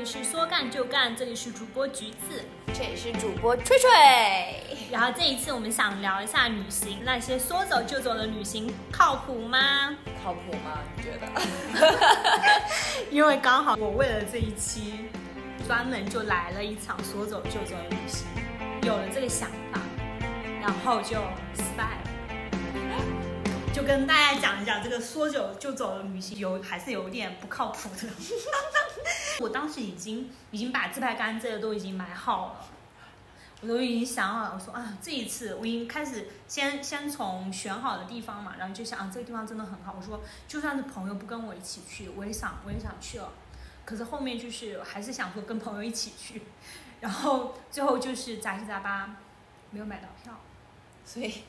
[0.00, 3.90] 里是说干就干，这里是主播橘子，这里是主播吹吹。
[4.90, 9.94] 然后这一次我们想聊一下旅行，那些说走就走的旅行靠谱吗？
[10.24, 10.78] 靠谱吗？
[10.96, 11.26] 你觉得？
[13.12, 15.04] 因为刚好我为了这一期，
[15.66, 18.26] 专门就来了一场说走就走的旅行，
[18.84, 19.82] 有了这个想法，
[20.62, 21.18] 然后就
[21.54, 22.09] 失败了。
[23.72, 28.08] 就跟大家讲一讲，这个说走就走的旅行有还是有点不靠谱的。
[29.40, 32.64] 我当时已经已经把自拍杆这个都已经买好了，
[33.62, 34.52] 我都已经想好了。
[34.54, 39.94] 我说啊，这一次我已经开始先先从选好的地方嘛，然后就想啊，这个地方真的很好。
[39.96, 43.32] 我说就算是朋友不跟我一起去，我也想我也想去了。
[43.84, 46.42] 可是后面就是还是想说跟朋友一起去，
[47.00, 49.16] 然后最后就是杂七杂八
[49.70, 50.34] 没有买到票，
[51.04, 51.44] 所以。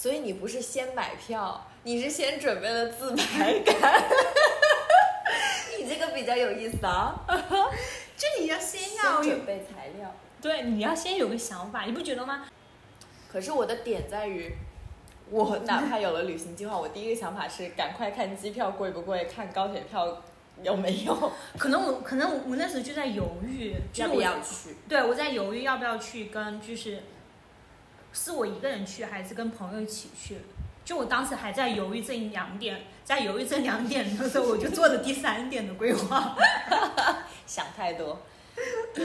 [0.00, 3.74] 所以你不是先买票，你是先准备了自拍杆。
[5.76, 7.26] 你这个比较有意思啊！
[8.16, 12.46] 就你要先要准备材料，对，你要先有个想法，你不觉得吗？
[13.28, 14.54] 可是我的点在于，
[15.30, 20.22] 我哪怕有了旅行计划，我第一个想法是赶快看机票贵不贵，看高铁票
[20.62, 21.32] 有没有。
[21.58, 24.76] 可能我可能我我那时候就在犹豫，要不要去？
[24.88, 27.02] 对，我在犹豫要不要去，跟就是。
[28.12, 30.38] 是我一个人去还是跟朋友一起去？
[30.84, 36.34] 就我当时还在犹豫这两点，在犹豫这两点的时候，我就做了第三点的规划。
[37.46, 38.22] 想太多。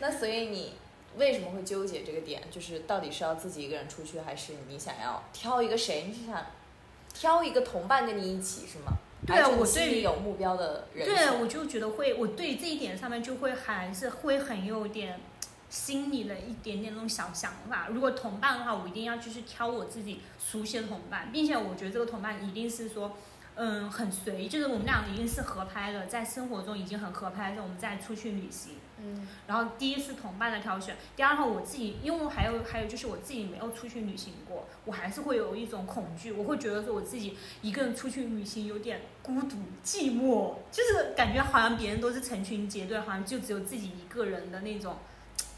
[0.00, 0.74] 那所以你
[1.16, 2.42] 为什么会纠结这个点？
[2.50, 6.04] 就是到底是要自己一个人出去，还是你想要挑一个谁？
[6.06, 6.44] 你是想
[7.14, 8.92] 挑一个同伴跟你一起是吗？
[9.26, 11.06] 对啊，我心里有目标的人。
[11.06, 15.18] 对，我就觉得会，我对这一点上面就会还是会很有点。
[15.68, 23.16] 心里的一点点那种小想法，如果同伴的话，我一定要就是挑我自己熟悉的同伴，并且我觉得这个同伴一定是说，
[23.56, 28.74] 嗯，很随，就是我们俩一定是合拍的，在生活中已经很合拍的，我们再出去旅行。
[28.98, 29.26] 嗯。
[29.48, 44.96] 然后第一是同伴的挑选，第二话我自己，因为我还有还有就是我自己没有出去旅行过，我还是会有一种恐惧，我会觉得说我自己一个人出去旅行有点孤独寂寞，就是感觉好像别人都是成群结队，好像就只有自己一个人的那种。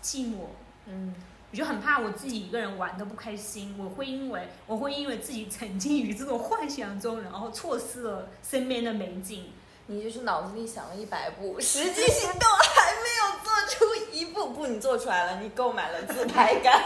[0.03, 0.47] 寂寞，
[0.86, 1.14] 嗯，
[1.50, 9.53] 我就很怕我自己一个人玩的不开心，我会因为我会因为自己沉浸于这种幻想中，然后错失了身边的美景。
[9.91, 16.84] 你就是脑子里想了一百步，实际行动还没有做出一步，步，你做出来了，你购买了自拍杆。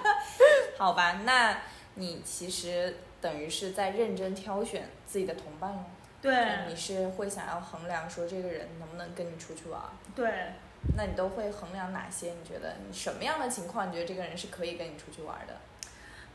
[0.78, 1.58] 好吧，那
[1.96, 5.84] 你其实等于是在认真挑选自己的同伴了。
[6.22, 9.78] 对，你是会想要衡量说这个人能不能跟你出去玩。
[10.16, 10.54] 对。
[10.96, 12.30] 那你都会衡量哪些？
[12.32, 15.56] 你觉得你什么样的情况，你觉得这个人是可以跟你出去玩的？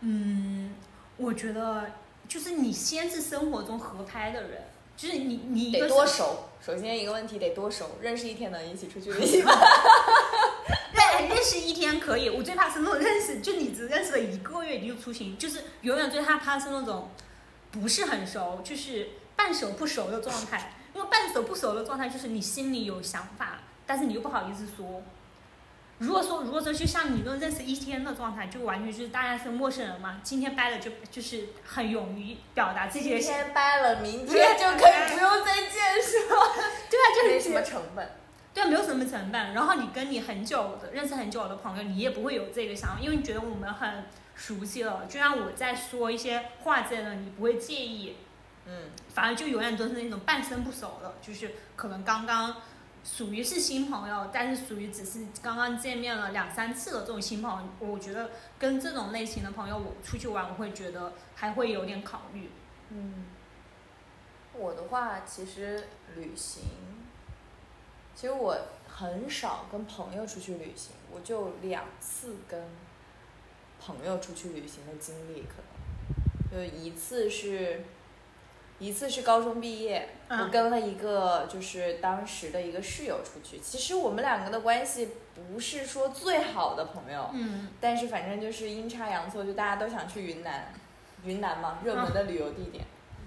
[0.02, 0.74] 嗯，
[1.18, 1.92] 我觉得
[2.28, 4.62] 就是你先是生活中合拍的人，
[4.96, 6.50] 就是你你得多熟。
[6.66, 9.52] 首先一个问题得多熟，认识一天能一起出去旅行吗？
[10.94, 12.30] 对，认识一天可以。
[12.30, 17.10] 我最怕是那种认识，就你只认识了一个月你就出行，就是永远最害怕是那种
[17.72, 20.74] 不是很熟，就是半熟不熟的状态。
[20.94, 23.60] 因为半熟不熟的状态，就是你心里有想法。
[23.88, 25.02] 但是你又不好意思说，
[26.00, 30.22] 如果说如果说就像你们认识一天的状态，就完全就是大家是陌生人嘛。
[30.22, 33.20] 今天掰了就就是很勇于表达自己的。
[33.20, 36.36] 今天掰了，明天就可以不用再见是吧？
[36.88, 38.12] 对啊，就没什么成本。
[38.54, 39.54] 对啊，没有什么成本。
[39.54, 44.06] 然后你跟你很久的认识很久的朋友，你也不会有这个想法，因为你觉得我们很
[44.36, 45.08] 熟悉了。
[45.10, 48.18] 就像我在说一些话之类的，你不会介意。
[48.68, 48.92] 嗯。
[49.10, 52.56] 反而就永远都是那种半生不熟的，就是可能刚刚。
[53.10, 62.52] 属于是新朋友，但是属于只是刚刚见面了两三次的这种新朋友，我觉得跟这种类型的朋友，我出去玩，我会觉得还会有点考虑。
[62.90, 63.26] 嗯，
[64.54, 65.88] 我的话其实
[66.18, 66.64] 旅行，
[68.14, 68.58] 其实我
[68.88, 72.62] 很少跟朋友出去旅行，我就两次跟
[73.80, 75.64] 朋友出去旅行的经历，可
[76.52, 77.86] 能就一次是。
[78.80, 83.60] 一次是高中毕业，我跟了一个就是当时的一个室友出去。
[83.60, 90.72] 其实我们两个的关系不是说最好的朋友，嗯，但是反正就是阴差阳错，就大家都想去云南，
[91.24, 92.86] 云南嘛，热门的旅游地点。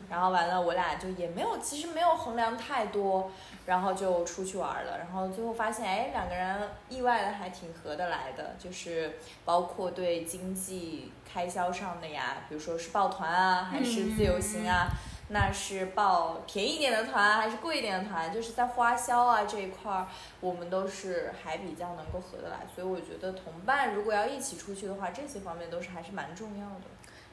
[0.08, 3.30] 然后完了，我俩就也没有，其实没有衡量太多，
[3.64, 4.98] 然后就出去玩了。
[4.98, 14.88] 然后最后发现，哎，两个人意外的还挺合得来的，就是包括对经济开销上的呀，比如说是抱团啊，还是自由行啊。
[15.32, 18.32] 那是报便宜点的团还是贵一点的团？
[18.34, 20.08] 就是在花销啊这一块儿，
[20.40, 22.66] 我们都是还比较能够合得来。
[22.74, 26.82] 所以我觉得同伴如果要一起出去的话，这些方面都是还是蛮重要的。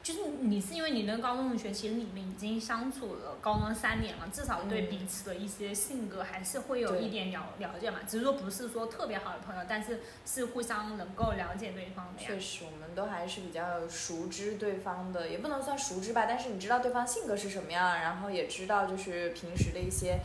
[0.08, 8.00] 就是你是因为你跟高中同学，其实你们已经相处了高中三年了，至少对彼此的一些性格还是会有一点了了解嘛。
[8.08, 12.26] 只是说不是说特别好的朋友，但是是互相能够了解对方的呀。
[12.30, 20.22] 确实，我们都还是比较熟知对方的，也不能算熟知吧，但是你知道对方性格是什么样，然后也知道就是平时的一些，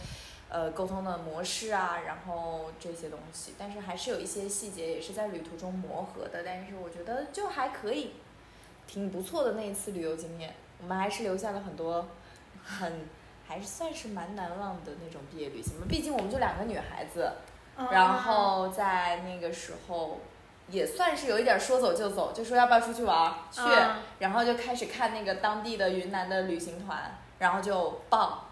[0.48, 8.12] 呃，沟通的模式啊，然后这些东西，但是还是有一些细节也是在旅途中磨合的，但是我觉得就还可以，
[8.86, 12.08] 挺不错的那一次旅游经验，我们还是留下了很多
[12.62, 13.06] 很
[13.46, 17.32] 还是算是蛮难忘的那种毕业旅行吧，毕竟我们就两个女孩子。
[17.74, 20.20] 嗯然后在那个时候，
[20.68, 28.48] 也算是有一点说走就走，就说要不要出去玩儿去，嗯然后就开始看那个当地的云南的旅行团，然后就报，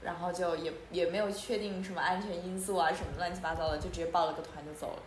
[0.00, 5.02] 然后就也也没有确定什么安全因素啊什么乱七八糟的，就直接报了个团就走了。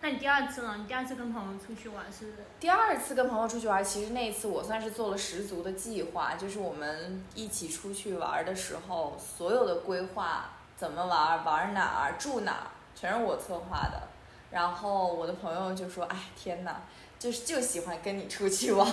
[0.00, 0.76] 那你第二次呢？
[0.78, 2.32] 你第二次跟朋友出去玩是？
[2.60, 14.02] 第二次跟朋友出去玩，其实那一次我算是做了十足的计划，就是我们一起出去玩的时候，所有的规划，怎么玩，玩哪儿，住哪儿，全是我策划的。
[14.50, 16.82] 然后我的朋友就说：“哎，天哪，
[17.18, 18.86] 就是就喜欢跟你出去玩。”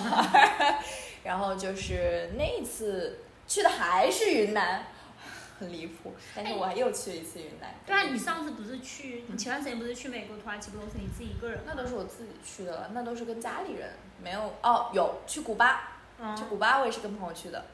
[1.22, 4.84] 然后就是那一次去的还是云南，
[5.64, 6.14] 很离谱。
[6.36, 7.74] 但是我还又去了一次云南。
[7.86, 11.60] 对啊，你上次不是去，你前段时间不是去美国土耳其，不都是你自己一个人？
[11.66, 13.90] 那都是我自己去的了，那都是跟家里人，
[14.22, 17.64] 没有哦，有去古巴，嗯去古巴我也是跟朋友去的。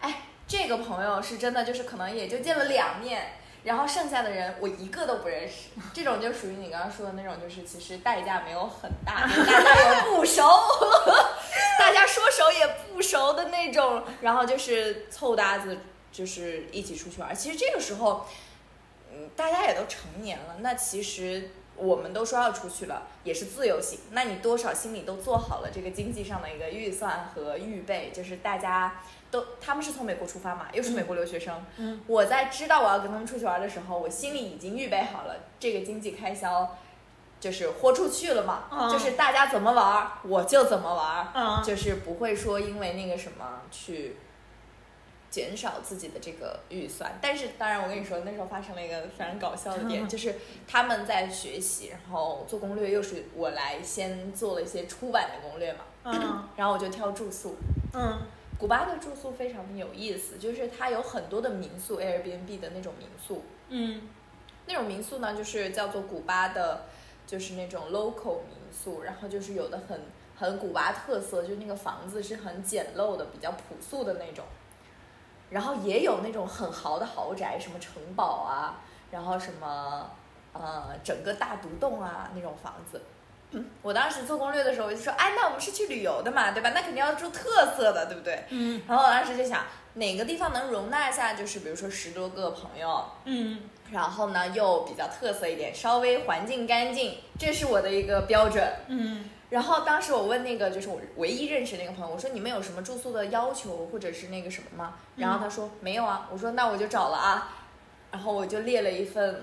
[0.00, 3.32] 哎，这个朋友是真的，就是可能也就见了两面，
[3.64, 5.70] 然后剩下的人我一个都不认识。
[5.92, 10.42] 这种就属于你刚刚说的那种，就是其实代价没有很大，就是大家也不熟，
[11.78, 15.78] 大家说熟也不熟的那种，然后就是凑搭子，
[16.18, 17.32] 就是一起出去玩。
[17.32, 18.26] 其实这个时候，
[19.12, 21.50] 嗯，大家也都成年了，那其实。
[21.80, 29.00] 我们都说要出去了，也是自由行，那你多少心里都做好了这个经济上的一个预算和预备，就是大家
[29.30, 36.76] 都他们是从美国出发嘛，又是美国留学生，嗯，我在知道我要跟他们出去玩的时候，我心里已经预备好了这个经济开销，
[37.38, 44.16] 就是豁出去了嘛，嗯就是大家怎么玩我就怎么玩，嗯，就是不会说因为那个什么去
[45.30, 47.18] 减少自己的这个预算。
[47.20, 50.34] 但是当然，我跟你说，那时候发生了一个非常搞笑的点，嗯 就是
[50.66, 57.56] 他们在学习，然后做攻略，又是我来先做了一些初版的攻略嘛，嗯 然后我就挑住宿。
[57.94, 58.18] 嗯
[58.58, 64.08] 古巴的住宿非常的有意思，就是它有很多的民宿，Airbnb 的那种民宿，嗯
[64.66, 66.86] 那种民宿呢，就是叫做古巴的，
[67.24, 70.00] 就是那种 local 民宿，然后就是有的很
[70.34, 74.44] 很古巴特色，就是那个房子是很简陋的，比较朴素的那种。
[75.50, 78.80] 然后也有那种很豪的豪宅，什么城堡啊，
[79.10, 80.10] 然后什么
[80.52, 83.00] 呃整个大独栋啊那种房子。
[83.80, 86.68] 我当时做攻略的时候，我就说，哎，那我们是去旅游的嘛，对吧？
[86.74, 88.44] 那肯定要住特色的，对不对？
[88.50, 89.64] 嗯然后我当时就想，
[89.94, 98.62] 哪个地方能容纳下，就是比如说十多个朋友，嗯然后呢又比较特色一点，稍微环境干净，这是我的一个标准。
[98.88, 104.94] 嗯然后当时我问那个就是我唯一认识的那个朋友，我说你们有什么住宿的要求或者是那个什么吗？
[105.16, 106.28] 然后他说没有啊。
[106.30, 107.54] 我说那我就找了啊，
[108.10, 109.42] 然后我就列了一份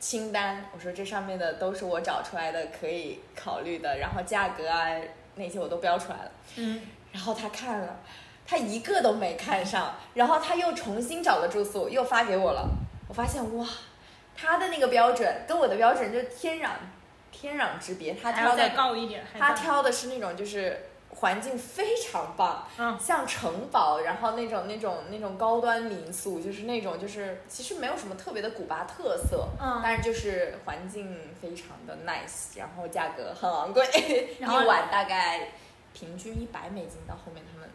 [0.00, 4.86] 清单，我说这上面的都是我找出来的可以考虑的，然后价格啊
[5.36, 6.30] 那些我都标出来了。
[6.56, 8.00] 嗯然后他看了，
[8.44, 12.68] 他一个都没看上，然后他又重新找了住宿，又发给我了。
[13.08, 13.64] 我发现哇，
[14.36, 16.70] 他的那个标准跟我的标准就天壤
[17.36, 18.14] 天壤之别。
[18.14, 20.86] 他挑的高一点，他挑的是那种就是
[21.16, 33.84] 环境非常棒，嗯像城堡，然后那种那种那种高端民宿，就是那种就是其实没有什么特别的古巴特色，嗯但是就是环境非常的 nice，然后价格很昂贵，
[34.38, 35.48] 一然后晚大概
[35.92, 36.98] 平均一百美金。
[37.06, 37.68] 到后面他们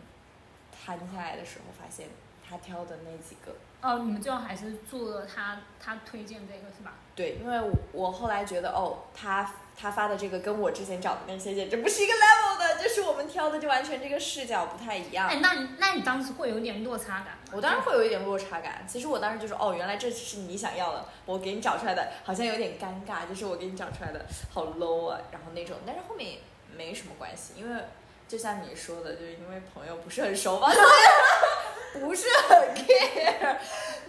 [0.72, 2.08] 摊下来的时候，发现
[2.48, 6.94] 他挑的那几个，哦，你们最后还是住了他他推荐这个是吧？
[7.20, 15.28] 对，因为我我后来觉得哦，他他发的这个跟我之前找的那些简直不是一个 level 的，就是我们挑的就完全这个视角不太一样。
[15.28, 17.38] 哎，那你那你当时会有点落差感？
[17.52, 18.86] 我当然会有一点落差感。
[18.88, 25.76] 其实我当时就说，哦，原来这是你想要的，我给你找出来的，好像有点尴尬，就是我给你找出来的好 low 啊，然后那种。
[25.86, 26.40] 但是后面也
[26.74, 27.82] 没什么关系，因为
[28.30, 33.58] 就像你说的，就是因为朋友不是很熟嘛，所以 不是很 care。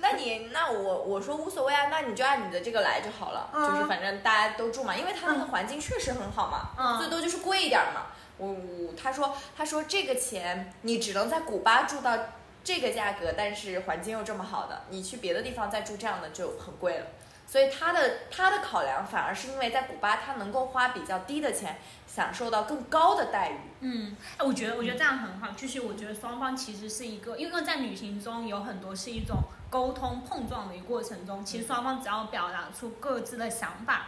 [0.02, 8.08] 那你那我我说无所谓啊，那你就按你的这个来就好了，嗯就是反正大家都住嘛，因为他那个环境确实很好嘛，嗯最多就是贵一点嘛。
[8.36, 12.18] 我我他说他说这个钱你只能在古巴住到
[12.62, 17.06] 这个价格，但是环境又这么好的，你去别的地方再住这样的就很贵了。
[17.50, 23.56] 所以他的他的考量反而是因为在古巴他能够花比较低的钱享受到更高的待遇。
[23.80, 29.36] 嗯，哎，我觉得我觉得这样很好，就是我觉得双方其实是一个，因为在旅行中有很多是一种
[29.68, 34.06] 沟通碰撞的一个过程中，其实双方只要表达出各自的想法，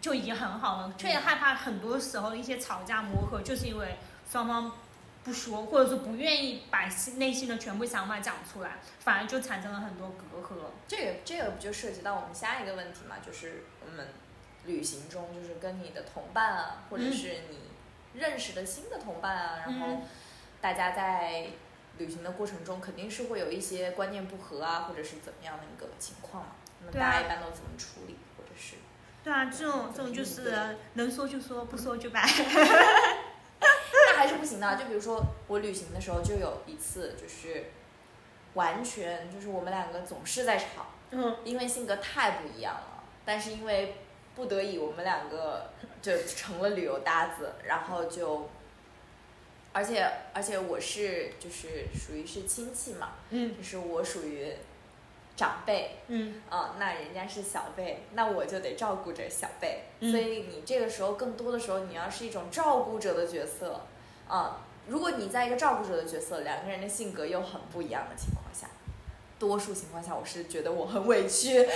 [0.00, 0.92] 就已经很好了。
[0.96, 3.98] 却也害怕很多时候一些吵架磨合，就是因为
[4.30, 4.70] 双方
[5.28, 10.70] 不说，或者说不愿意把心内心的全部想法讲出来，反而就产生了很多隔阂。
[10.86, 13.16] 这个这个不就涉及到我们下一个问题嘛？
[13.24, 14.08] 就是我们
[14.64, 17.58] 旅行中，就是跟你的同伴啊，或者是你
[18.14, 20.00] 认识的新的同伴啊，然后
[20.62, 21.48] 大家在
[21.98, 26.52] 旅行的过程中，肯定是会有一些观念不合啊，或者是怎么样的一个情况嘛？
[26.80, 28.76] 那么大家一般都怎么处理，或者是？
[29.22, 32.26] 对啊，这种这种就是能说就说，不说就掰。
[34.18, 34.76] 那还是不行的。
[34.76, 37.66] 就比如说我旅行的时候，就有一次就是。
[38.54, 43.04] 完全就是我们两个总是在吵，嗯，因为性格太不一样了。
[43.24, 43.94] 但是因为
[44.34, 45.70] 不得已，我们两个
[46.02, 48.48] 就成了旅游搭子，然后就，
[49.72, 54.50] 而且而且我是就是属于是亲戚嘛，嗯，就是我属于
[55.36, 63.82] 长辈，嗯，啊，那人家是小辈，那我就得照顾着小辈，所以你这个时候更多的时候你要是一种照顾者的角色，
[64.28, 64.58] 啊。
[64.86, 68.66] 如果你在一个照顾者的角色，两个人的性格又很不一样的情况下，
[69.38, 71.68] 多数情况下我是觉得我很委屈。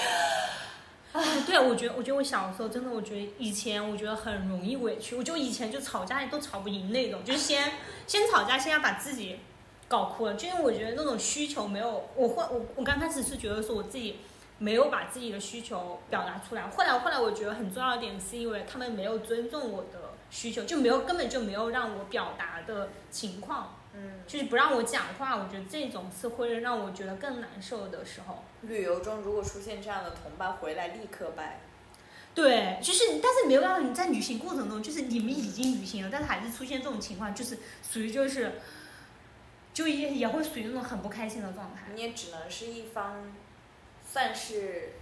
[1.12, 7.72] 哎，对，我觉得，我觉得我小时候真的，我觉得以前我觉得很容易委屈，我就以前就吵架都吵不赢那种，就是先
[8.06, 9.40] 先吵架，先要把自己
[9.88, 14.20] 搞哭了，就因为我觉得那种需求没有，我会我我刚开始是觉得说我自己
[14.56, 20.01] 没有把自己的需求表达出来，后来后来我觉得很重要的点是因为他们没有尊重我的。
[20.32, 25.36] 需求就没有，根本就没有让我表达的情况，嗯，就是不让我讲话。
[25.36, 28.42] 我觉得这种是会让我觉得更难受的时候。
[28.62, 31.60] 旅游中如果出现这样的同伴回来，立刻拜。
[32.34, 38.52] 对，就是，但是没有办法，你在旅行过程中，就是你们已经旅行了，但是还是出现这种情况，就是属于就是，
[39.74, 41.92] 就也也会属于那种很不开心的状态。
[41.94, 43.30] 你也只能是一方，
[44.10, 44.92] 算是。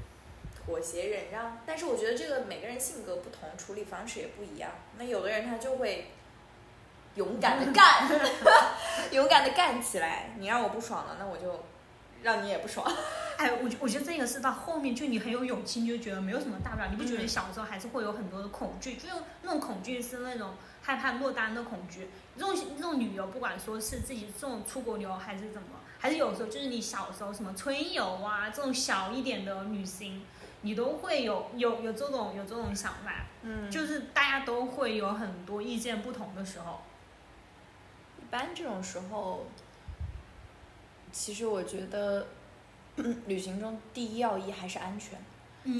[0.70, 4.70] 妥协忍让，但是我觉得这个每个人性格不同，处理方式也不一样。
[4.96, 6.12] 那有的人他就会
[7.16, 8.08] 勇敢的干，
[9.10, 10.30] 勇敢的干起来。
[10.38, 11.64] 你让我不爽了，那我就
[12.22, 12.86] 让你也不爽。
[13.36, 16.86] 哎，我我觉得这个是到后面就你很有勇气，你就觉得没有什么大不了。
[16.88, 19.08] 你不觉得小时候还是会有很多的恐惧，就
[19.42, 22.08] 那种恐惧是那种害怕落单的恐惧。
[22.38, 30.22] 这种这种旅游，不管说是自己这种出国旅游还是怎么，还是有时候就是你小时候什么春游啊这种小一点的旅行。
[30.62, 36.80] 你都会有有有这种有这种想法，嗯，就是大家都会有很多意见不同的时候。
[38.20, 39.46] 一般这种时候，
[41.10, 42.26] 其实我觉得，
[43.26, 45.18] 旅行中第一要义还是安全，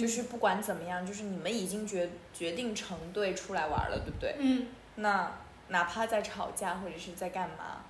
[0.01, 4.35] 就是不管怎么样，就是你们已经决决定成队出来玩了，对不对？
[4.39, 4.67] 嗯。
[4.97, 5.31] 那
[5.69, 7.85] 哪怕在吵架或者是在干嘛？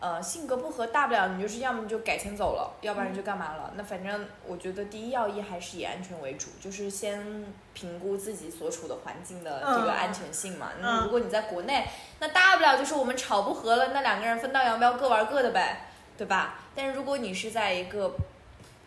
[0.00, 3.70] 呃，性格不合，大不了你就是要么就改签走了，要不然就干嘛了。
[3.76, 10.70] 那反正我觉得第一要义还是以安全为主，就是先评估自己所处的环境的这个安全性嘛。
[10.80, 11.86] 那如果你在国内，
[12.18, 16.60] 那大不了就是我们吵不和了，那两个人分道扬镳，各玩各的呗，对吧？
[16.74, 18.14] 但是如果你是在一个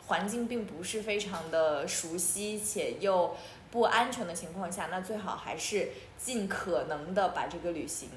[0.08, 3.36] 环境并不是非常的熟悉且又
[3.70, 8.10] 不安全的情况下，那最好还是尽可能的把这个旅行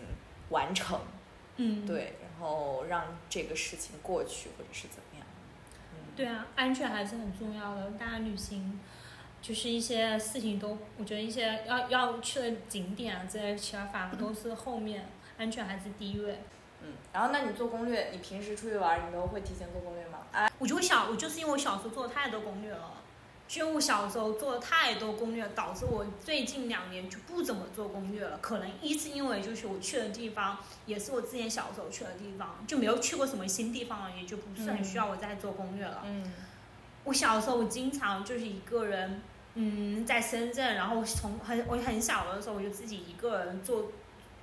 [0.49, 0.99] 完成。
[1.57, 2.15] 嗯，对。
[2.39, 5.27] 然后让这个事情过去，或者是怎么样？
[6.15, 7.91] 对啊，安全还是很重要的。
[7.93, 8.79] 大家旅行，
[9.41, 16.41] 就是一些事情都，我觉得一些要要去的景点啊，这些其他反而都是后面，安全还是第一位。
[16.83, 20.19] 嗯，然后那你做攻略，你平时出去玩，你都会提前做攻略吗？
[20.33, 22.93] 啊，我就小，我就是因为我小时候做了太多攻略了。
[23.49, 28.39] 就我小时候做了太多攻略，导致我最近两年就不怎么做攻略了。
[28.39, 36.03] 可能一是因为就是我去的地方也是我之前小时候去的地方，就没有去过什么新地方了，也就不是很需要我再做攻略了。
[36.05, 36.33] 嗯，
[37.05, 39.23] 我小时候我经常就是一个人，
[39.55, 43.93] 嗯，在深圳，然后从很我很小的时候我就自己一个人坐。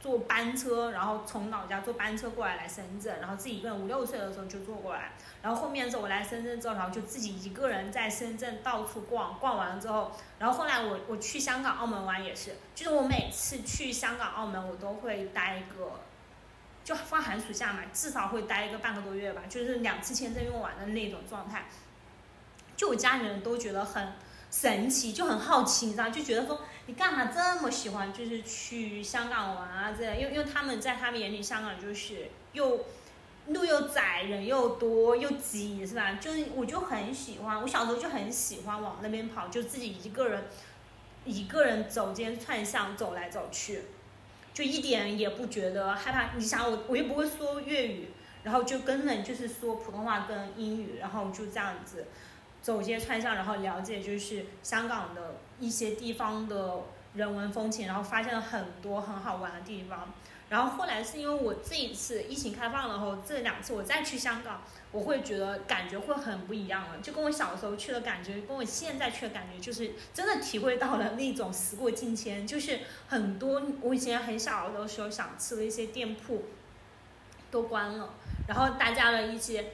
[0.04, 15.94] 坐班车，然后从老家坐班车过来来深圳，然后自己一个人五六岁的时候就坐过来，然后后面是我来深圳之后，然后就自己一个人在深圳到处逛，逛完了之后，然后后来我我去香港澳门玩也是，就是我每次去香港澳门我都会待一个，
[16.84, 21.68] 就放寒暑假嘛，至少会待一个半个多月吧，就是两次签证用完的那种状态，
[22.76, 24.12] 就我家里人都觉得很
[24.52, 26.60] 神奇，就很好奇，你知道，就觉得说。
[26.86, 29.94] 你干嘛这么喜欢，就是去香港玩啊？
[29.98, 32.86] 这样，因为因为他们在他们眼里，香港就是又
[33.48, 36.14] 路又窄，人又多又挤，是吧？
[36.14, 40.44] 就是我就很喜欢，我小时候就很喜欢往那边跑，就自己一个人
[41.24, 43.84] 一个人走街串巷走来走去，
[44.54, 46.34] 就一点也不觉得害怕。
[46.36, 48.10] 你想我，我又不会说粤语，
[48.44, 52.08] 然后就根本就是说普通话跟英语，然后就这样子
[52.62, 56.82] 走街串巷，然后了解就是香港的一些地方的
[57.14, 60.14] 人文风情，然后发现了很多很好玩的地方。
[60.50, 76.44] 然后后来是因为我这一次疫情开放了后，这两次我再去香港，我会觉得感觉会很不一样了，就跟我小时候去的感觉，跟我现在去的感觉，就是真的体会到了那种时过境迁，就是很多我以前很小的时候想吃的一些店铺
[77.50, 78.14] 都关了，
[78.48, 79.72] 然后大家的一些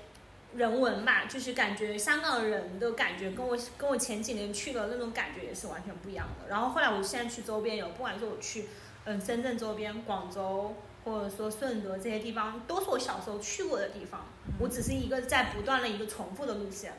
[0.56, 6.50] 人文吧，就是感觉香港人的感觉跟我跟我前几年去的那种感觉也是完全不一样的。
[6.50, 8.68] 然后后来我现在去周边游，不管是我去。
[9.06, 14.26] 嗯，深圳周边、广州或者说顺德这些地方，都是我小时候去过的地方。
[14.60, 16.94] 我只是一个在不断的一个重复的路线。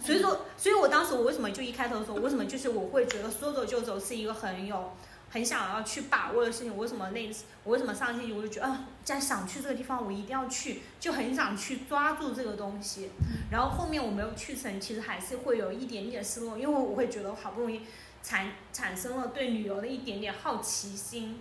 [0.00, 4.92] 所以说，所以我当时我为什么就一开头说，为什么就是我会觉得说走就走是一个很有、
[5.30, 6.72] 很想要去把握的事情。
[6.72, 13.10] 我为什么那次，我为什么上星期我就觉得啊，在想去这个地方，我一定要去，就很想去抓住这个东西。
[13.50, 17.80] 然后后面我没有去成，其实还是会有一点点失落，因为我会觉得好不容易。
[18.22, 21.40] 产产生了对旅游的一点点好奇心，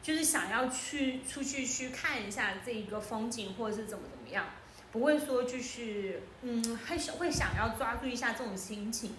[0.00, 4.46] 就是想要去出去去看一下这一个风景，或者是怎么怎么样，
[4.92, 9.16] 不会说就是嗯，会会想要抓住一下这种心情，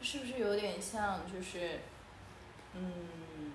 [0.00, 1.80] 是不是有点像就是
[2.74, 3.52] 嗯，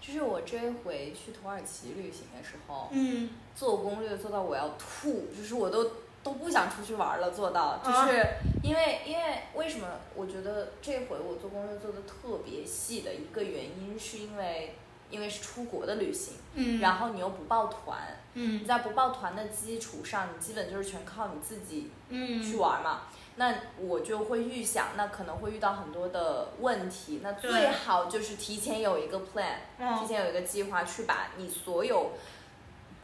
[0.00, 5.90] 就是我这一回去土耳其旅行的时候，嗯，做攻略做到我要吐，就是我都。
[6.20, 8.26] 都不想出去玩了，做到就是
[8.62, 9.86] 因为因为为什么？
[10.16, 14.74] 我觉得这回我做攻略做的特别细的一个原因，是因为
[15.10, 17.98] 因为是出国的旅行，嗯，然后你又不报团，
[18.34, 23.02] 嗯，你在不报团的基础上，你基本就是全靠你自己，嗯，去玩嘛。
[23.38, 32.10] 那我就会预想，那可能会遇到很多的问题，那最好就是提前有一个 plan，提前有一个计划，去把你所有。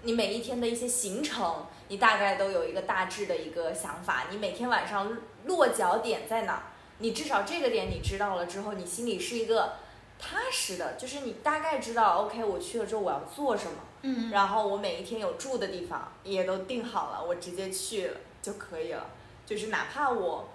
[0.03, 4.25] 你每一天的一些行程，你大概都有一个大致的一个想法。
[4.29, 6.63] 你每天晚上落脚点在哪儿？
[6.99, 9.75] 你至少这个点你知道了之后，你心里是一个
[10.19, 13.79] 踏实的，就是你大概知道，OK，我去了之后我要做什么。
[14.03, 14.31] 嗯。
[14.31, 19.07] 然后我每一天有住的地方也都定好了，我直接去了就可以了。
[19.47, 20.49] 就是哪怕我。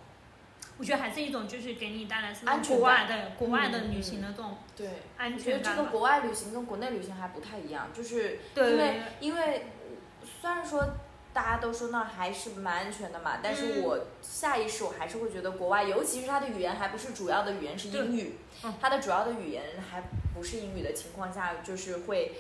[0.77, 5.69] 我觉得还是一种，就是给你带来是安全国外的国外的旅行的这种对安全感觉。
[5.69, 9.65] 这个国外旅行跟国内旅行还不太一样，就是因为因为
[10.23, 10.87] 虽然说
[11.33, 18.37] 大家都说那还是蛮安全的嘛，但是我下意识我还是会觉得国外，尤其是它的语言还不是主要的语言是英语，
[18.79, 20.01] 它的主要的语言还
[20.33, 22.31] 不是英语的情况下，就是会。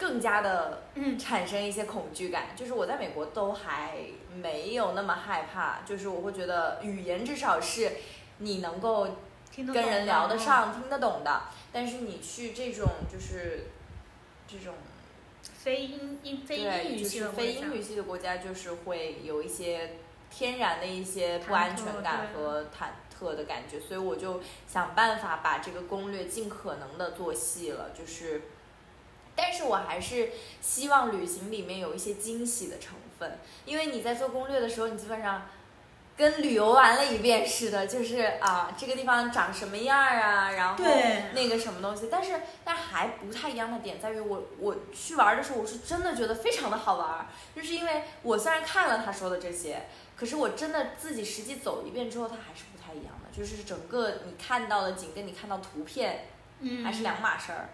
[0.00, 0.84] 更加的
[1.18, 3.98] 产生一些恐惧感，就是我在美国都还
[4.40, 7.92] 没有那么害怕，就是我会觉得语言至少是
[8.38, 9.16] 你能够
[9.54, 11.42] 跟人聊得上、听得懂的。
[11.72, 13.66] 但是你去这种就是
[14.46, 14.74] 这种
[15.42, 19.96] 非英英非英语系的非英语系的国家，就是会有一些
[20.30, 28.42] 天然的一些不安全感和忐忑的感觉，所以我就想办法把这个攻略尽可能的做细了，就是。
[29.40, 35.42] 但是我还是希望旅行里面有一些惊喜的成分，因为你在做攻略的时候，你基本上
[36.16, 40.84] 跟旅游玩了一遍似的，就是啊，这个地方长什么样啊，然后
[41.32, 42.08] 那个什么东西。
[42.10, 49.82] 但是，但还不太一样的点在于，我我去玩的时候，我是真的觉得非常的好玩，就是因为我虽然看了他说的这些，
[50.16, 56.26] 可是我真的自己实际走一遍之后，它还是不太一样的，就是整个你看到的景跟你看到图片，
[56.84, 57.68] 还是两码事儿。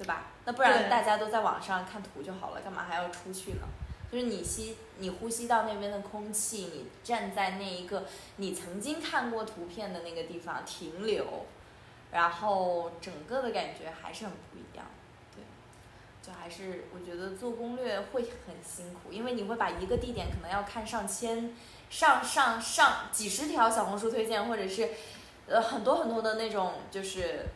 [0.00, 0.28] 对吧？
[0.46, 3.68] 那不然大家都在网上看图就好了，干嘛还要出去呢？
[4.10, 11.46] 就是你吸，你呼吸到那边的空气，你站在那一个你曾经看过图片的那个地方停留，
[12.10, 14.86] 然后整个的感觉还是很不一样。
[15.34, 15.44] 对，
[16.20, 21.54] 就还是我觉得做攻略会很辛苦，因为你会把一个地点可能要看上千、
[21.88, 24.90] 上上上几十条小红书推荐，或者是
[25.46, 27.46] 呃很多很多的那种就是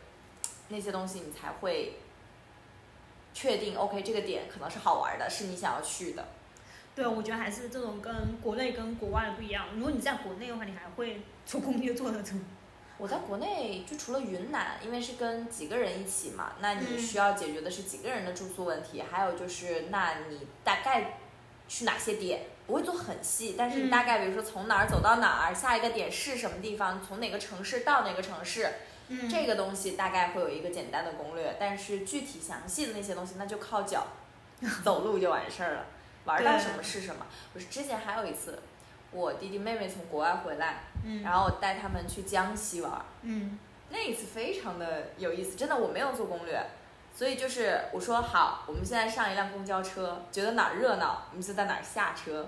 [0.69, 1.99] 那些东西，你才会。
[3.37, 6.25] 确定 OK，这个点可能是好玩的，是你想要去的。
[6.95, 9.65] 对，我觉得还是这种跟国内跟国外不一样。
[9.75, 12.41] 如果你在国内的话，你还会做攻略做的怎么？
[12.97, 21.19] 我在国内就除了云南，因为是跟几个人一起嘛，那你需要解决的是几个人的住宿问题，还有就是那你大概
[21.67, 28.69] 去哪些点，不会做很细，但是你大概比如说从哪儿走到哪儿，下一个点是什么地方，从哪个城市到哪个城市。
[29.29, 34.07] 这个东西大概会有一个简单的攻略，但是具体详细的那些东西，那就靠脚
[34.83, 35.85] 走路就完事儿了。
[36.25, 37.25] 玩到什么是什么。
[37.53, 38.59] 我是之前还有一次，
[39.11, 43.57] 我弟弟妹妹从国外回来，嗯然后我带他们去江西玩，嗯
[43.89, 46.59] 那一次非常的有意思，真的我没有做攻略，
[47.13, 52.47] 所以就是我说好，我们现在上一辆公交车，觉得哪儿热闹，我们就在哪儿下车，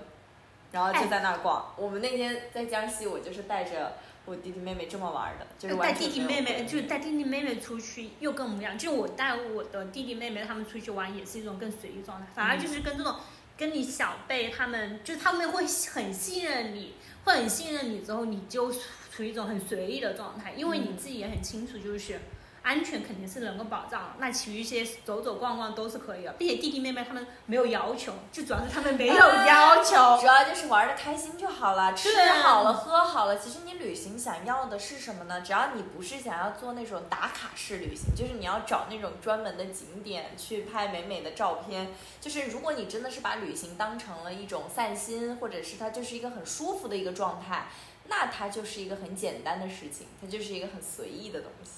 [0.72, 1.72] 然后就在那儿逛。
[1.76, 3.94] 我们那天在江西，我就是带着
[4.26, 8.76] 我弟弟妹妹这么玩的，就是带弟弟妹妹，就是带弟弟妹妹出去又跟我们一样。
[8.76, 13.14] 就我带我的弟弟妹妹他们出去玩，也是一种更随意状态，反而就是跟这种
[13.58, 16.94] 跟你小辈他们，就他们会很信任你，
[17.24, 22.20] 会很信任你之后，你就处于一种很随意的状态，因为你自己也很清楚，就是。
[22.68, 29.96] 安全肯定是能够保障，那其余一些走走逛逛都是可以的，并且弟弟妹妹他们没有要求，就主要是他们没有要求。
[30.20, 32.10] 主要就是玩的开心就好了，吃
[32.42, 33.38] 好了喝好了。
[33.38, 35.40] 其实你旅行想要的是什么呢？
[35.40, 41.88] 只要你不是想要做那种打卡式旅行，就是你要找那种专门的景点去拍美美的照片。
[42.20, 47.68] 就是如果你真的是把旅行当成了一种散心，或者是它就是一个很舒服的一个状态，
[48.08, 51.77] 那它就是一个很简单的事情，它就是一个很随意的东西。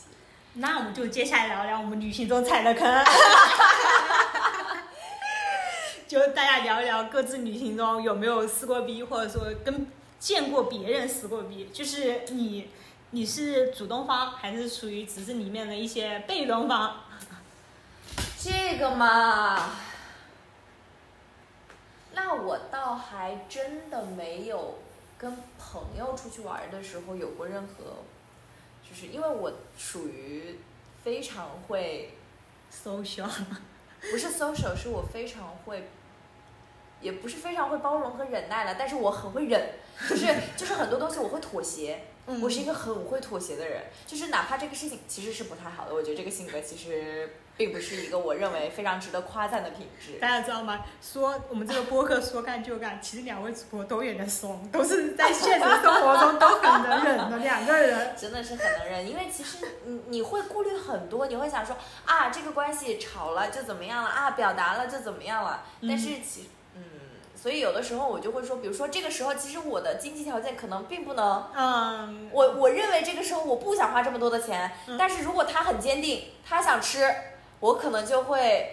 [0.54, 3.04] 那我们就接下来聊聊我们旅行中踩的坑，
[6.08, 9.86] 就大家聊一聊各自旅行中有没有撕过逼，或者说跟
[10.18, 12.68] 见过别人撕过逼，就是你
[13.10, 16.96] 你是主动方还是属于只是里面的一些被动方？
[18.42, 19.70] 这个嘛，
[22.12, 24.78] 那我倒还真的没有
[25.16, 28.02] 跟朋友出去玩的时候有过任何，
[28.90, 30.56] 就是因为我属于
[31.04, 32.10] 非常会
[32.72, 33.28] ，social，
[34.10, 35.88] 不是 social，是我非常会，
[37.00, 39.74] 也不是非常会包容和忍耐了，但是我很会忍，
[40.08, 40.26] 就是
[40.56, 42.40] 就是很多东西我会妥协， 嗯。
[42.42, 50.12] 我是一个很会妥协的人，就是哪怕这个事情其实是不太好的，我觉得这个性格其实并不是一个我认为非常值得夸赞的品质。
[50.18, 50.80] 大家知道吗？
[51.02, 58.12] 说我们这个播客说干就干，其实两位主播都有点怂，都是在现实生活中都很能忍的两个人。
[58.16, 66.82] 真的是很能忍，因为其实你你会顾虑很多，你会想说啊，这个关系吵了就怎么样了啊，表达了就怎么样了，但是其嗯，
[67.36, 77.14] 所以有的时候我就会说，比如说这个时候其实我的经济条件可能并不能，嗯，我我认为这个时候我不想花这么多的钱，嗯但是如果他很坚定，他想吃，
[77.60, 78.72] 我可能就会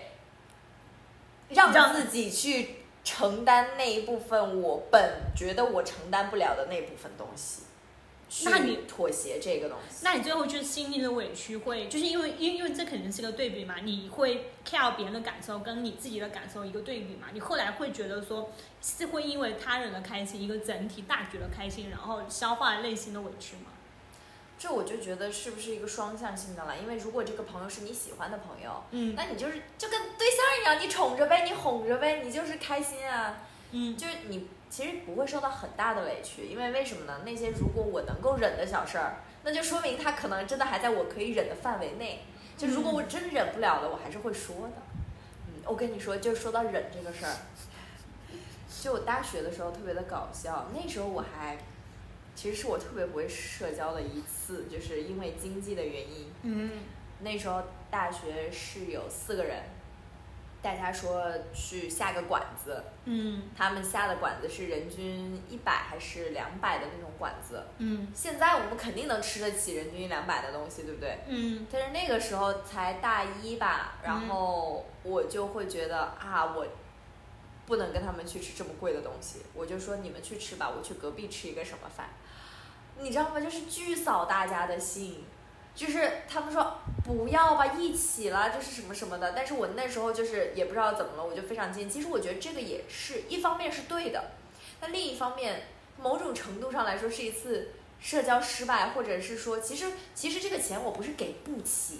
[1.49, 7.63] 让让自己去承担那一部分我本觉得我承担不了的那部分东西。
[8.43, 9.99] 那你妥协这个东西？
[10.03, 23.71] 那你最后就是心里的委屈会，就是因为因因为这肯定是个对比嘛，你会 care 别人的感受跟你自己的感受一个对比嘛，你后来会觉得说是会因为他人的开心，一个整体大局的开心，然后消化内心的委屈吗？
[24.59, 26.75] 这我就觉得是不是一个双向性的了？
[26.75, 33.37] 因为如果这个朋友是你喜欢的朋友，嗯那你就是就跟对象一样，你宠着呗，你哄着呗，你就是开心啊。
[33.71, 37.19] 嗯就是你其实不会受到很大的委屈，因为为什么呢？
[37.23, 42.25] 那些如果我能够忍的小事儿，那就说明他可能真的还在我可以忍的范围内。
[42.57, 44.81] 就如果我真忍不了了，我还是会说的。
[45.47, 47.35] 嗯，我跟你说，就说到忍这个事儿，
[48.81, 51.59] 就我大学的时候特别的搞笑，那时候我还。
[52.37, 56.31] 其实是我特别不会社交的一次，就是因为经济的原因。
[56.43, 56.71] 嗯
[57.19, 59.63] 那时候大学是有四个人，
[60.61, 67.63] 大家说去下个馆子，嗯他们下的馆子是人均一百还是两百的那种馆子。
[67.79, 71.17] 嗯现在我们肯定能吃得起人均一两百的东西，对不对？
[71.27, 76.67] 嗯但是那个时候才大一吧，然后我就会觉得啊，我
[77.67, 82.09] 不能跟他们去吃这么贵的东西，我就说你们去吃吧，我去隔壁吃一个什么饭，
[82.99, 83.39] 你知道吗？
[83.39, 85.23] 就是巨扫大家的兴。
[85.75, 89.33] 就是他们说不要吧，一起了，就是什么什么的。
[89.33, 94.31] 但是我那时候就是也不知道怎么了，我就非常坚其实我觉得这个也是一方面是对的，
[94.79, 95.67] 但另一方面，
[96.01, 101.99] 某种程度上来说是一次社交失败，或者是说，其实其实这个钱我不是给不起，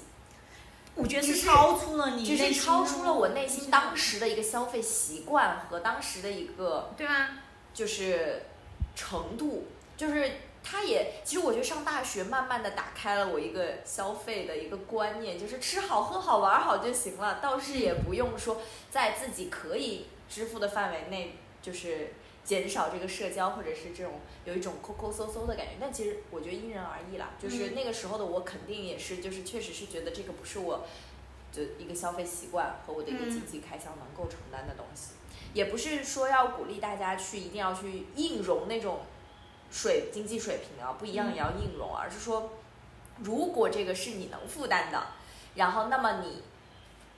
[0.98, 7.38] 我觉得是超出了你就是超出了我内心当时的一个消费习惯和当时的一个对啊，
[7.74, 8.44] 就是
[8.96, 10.32] 程度，就是
[10.64, 22.14] 他也其实我觉得上大学慢慢的打开了我一个消费的一个观念，就是吃好喝好玩好就行了，倒是也不用说在自己可以支付的范围内，就是
[22.48, 25.74] 减少这个社交或者是这种有一种抠抠搜搜的感觉。
[25.82, 30.88] 但其实我觉得因人而异啦，就是嗯那个时候的我肯定也是，就是确实是觉得这个不是我
[31.52, 35.12] 就一个消费习惯和我的一个嗯经济开销能够承担的东西。
[35.54, 39.02] 也不是说要鼓励大家去一定要去硬融那种
[39.70, 42.52] 水经济水平啊，不一样嗯也要硬融，而是说，
[43.24, 45.08] 如果这个是你能负担的，
[45.56, 46.44] 然后那么你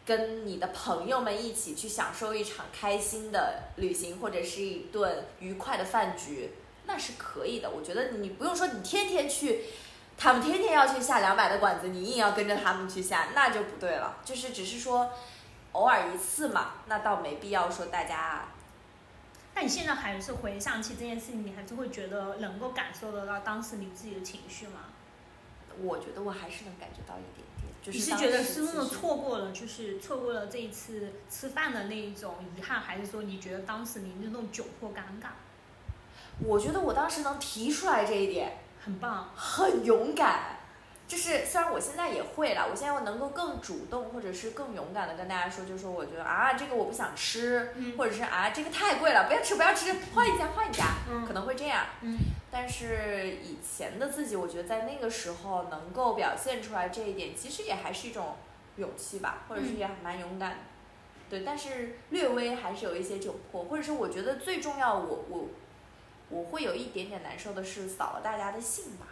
[0.10, 6.50] 跟你的朋友们一起去享受一场开心的旅行，或者是一顿愉快的饭局，
[6.88, 7.70] 那是可以的。
[7.70, 9.66] 我觉得你不用说你天天去，
[10.18, 14.18] 他们天天要去下两百的馆子，你硬要跟着他们去下，那就不对了。
[14.26, 15.12] 就是只是说
[15.74, 18.46] 偶尔一次嘛，那倒没必要说大家。
[19.54, 24.86] 那你现在还是回想起这件事情，你还是会觉得能够感受得到当时你自己的情绪吗？
[25.80, 27.48] 我觉得我还是能感觉到一点。
[27.86, 35.30] 你是觉得是那种错过了，就是错过了这一次吃饭的那一种遗憾，还是说你觉得当时你那种窘迫尴尬？
[36.46, 40.59] 我觉得我当时能提出来这一点，很棒，很勇敢。
[41.10, 50.86] 就是虽然我现在也会了，我现在我能够更主动，或者是更勇敢的跟大家说，就是说我觉得啊，这个我不想吃，或者是啊，这个太贵了，不要吃，不要吃，换一家，换一家，
[51.28, 51.88] 可能会这样。
[52.52, 58.36] 但是以前的自己，我觉得在那个时候能够表现出来这一点，其实也还是一种
[58.76, 60.58] 勇气吧，或者是也蛮勇敢的。
[61.28, 65.48] 对，但是略微还是有一些窘迫，或者是我觉得最重要，我我
[66.30, 69.08] 我会有一点点难受的是扫了大家的兴吧。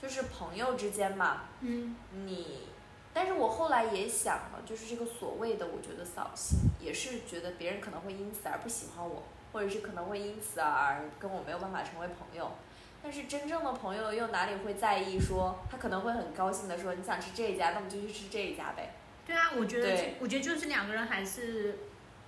[0.00, 2.68] 就是朋友之间嘛，嗯，你，
[3.12, 12.50] 但是我后来也想了，就是这个所谓的，我觉得扫兴，也是觉得别人可能会因此而不喜欢我，或者是可能会因此而跟我没有办法成为朋友。
[13.02, 18.94] 但是真正的朋友又哪里会在意说，他可能会很高兴的说，你想吃这一家，那我们就去吃这一家呗。
[19.26, 21.78] 对啊，我觉得，我觉得就是两个人还是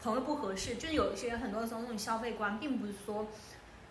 [0.02, 3.26] 朋友不合适，就是有一些很多时候那种消费观，并不是说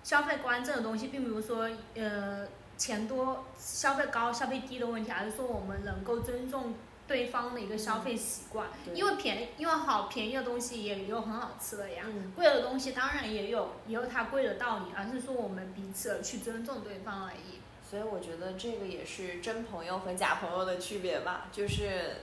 [0.03, 2.47] 消费观这种东西，并不是说呃。
[2.81, 6.73] 钱多消费高消费低的问题，而是说我们能够尊重
[7.07, 8.69] 对方的一个消费习惯。
[8.95, 12.03] 因为便宜，因为好便宜的东西也有很好吃的呀。
[12.35, 17.61] 贵的东西当然也有，也有它贵的道理，而是说我们彼此去尊重对方而已。
[17.87, 21.49] 所以我觉得这个也是真朋友和假朋友的区别吧。
[21.51, 22.15] 就是，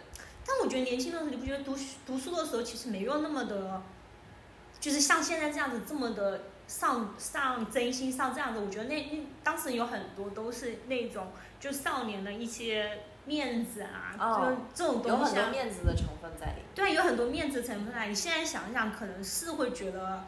[0.44, 3.80] 但我觉得年轻的时候，你不觉得读读书的时候其实没有那么的，
[4.80, 6.40] 就是像现在这样子这么的。
[6.68, 15.08] 上上真心上这样子，我觉得那那当时有很多都是那种就少年的一些面子啊，就这种东西。
[15.10, 16.62] 有很多面子的成分在里。
[16.74, 18.06] 对，有很多面子成分在。
[18.08, 20.24] 你现在想想，可能是会觉得，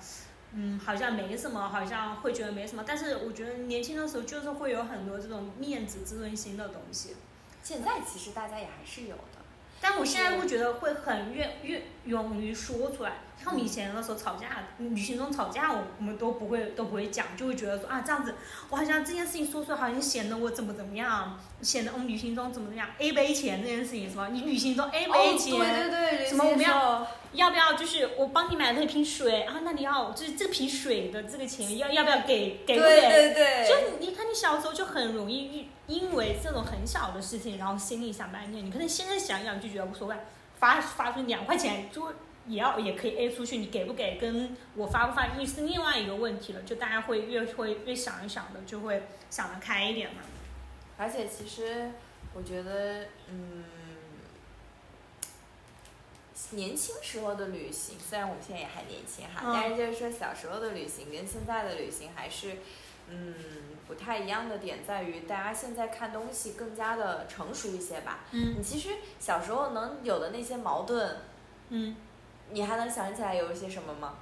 [0.52, 2.82] 嗯，好像没什么，好像会觉得没什么。
[2.86, 7.16] 但是我觉得年轻的时候就是会有很多这种面子、自尊心的东西。
[7.62, 9.42] 现在其实大家也还是有的，
[9.78, 13.18] 但我现在会觉得会很愿愿勇于说出来。
[13.42, 14.48] 像我们以前的时候吵架，
[14.78, 18.34] 旅行中吵架，我我们都不会都不会讲，就会觉得说啊这样子，
[18.68, 24.28] 我好像这件事情说出来，好像显得我怎么怎么样，显得我们旅行中怎么怎么样，A 杯钱这件事情是吧？
[24.30, 29.60] 你旅行中 A 杯钱，对对对，什么我们要要不要就是我帮你买了一瓶水啊？
[29.64, 33.00] 那你要就是这瓶水的这个钱要要不要给给不给？
[33.00, 38.66] 对对对，就你看你小时候就很容易因为这种很小的事情，然后心里想半天。
[38.66, 40.16] 你可能现在想想就觉得无所谓，
[40.58, 42.12] 发发出两块钱就。
[42.50, 46.62] 也要也可以 A 出去，你给不给跟我发不发，又是另外一个问题了。
[46.62, 50.20] 就大家会越会越想一想的，就会想得开一点嘛。
[50.98, 51.92] 而且其实
[52.34, 53.64] 我觉得，嗯，
[56.50, 62.56] 年轻时候的旅行，虽然我们现在也还年轻哈，但是就是说小时候的旅行跟现在的旅行还是，
[63.08, 63.34] 嗯，
[63.86, 68.24] 不太一样的点在于，大家现在看东西更加的成熟一些吧。
[68.32, 68.56] 嗯。
[68.58, 71.16] 你其实小时候能有的那些矛盾，
[71.68, 71.96] 嗯。
[72.52, 74.14] 你还能想起来有一些什么吗？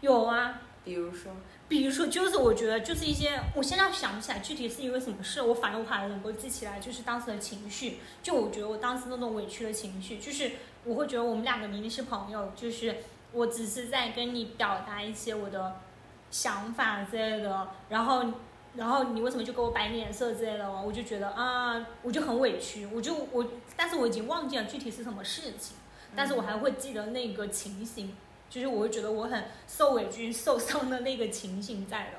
[0.00, 1.32] 有啊，比如说，
[1.68, 7.98] 比如说，就是我觉得就是一些，我现在想不起来具体是因为什么事，我反正我还能够记起来，就是当时的情绪。
[8.22, 10.52] 就我觉得我当时那种委屈的情绪，就是
[10.84, 12.96] 我会觉得我们两个明明是朋友，就是
[13.32, 15.80] 我只是在跟你表达一些我的
[16.30, 18.24] 想法之类的，然后，
[18.74, 23.44] 然后你为什么就给我摆脸色之类的，我就觉得啊，我就很委屈，我就我，
[23.74, 25.76] 但是我已经忘记了具体是什么事情。
[26.16, 28.16] 但是我还会记得那个情形，
[28.48, 32.18] 就是我会觉得我很受委屈、 受伤的那个情形在的。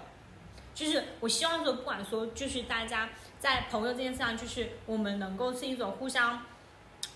[0.75, 6.45] 就是我希望说，不管说，就是大家在朋友这件事上，就是我们能够是一种互相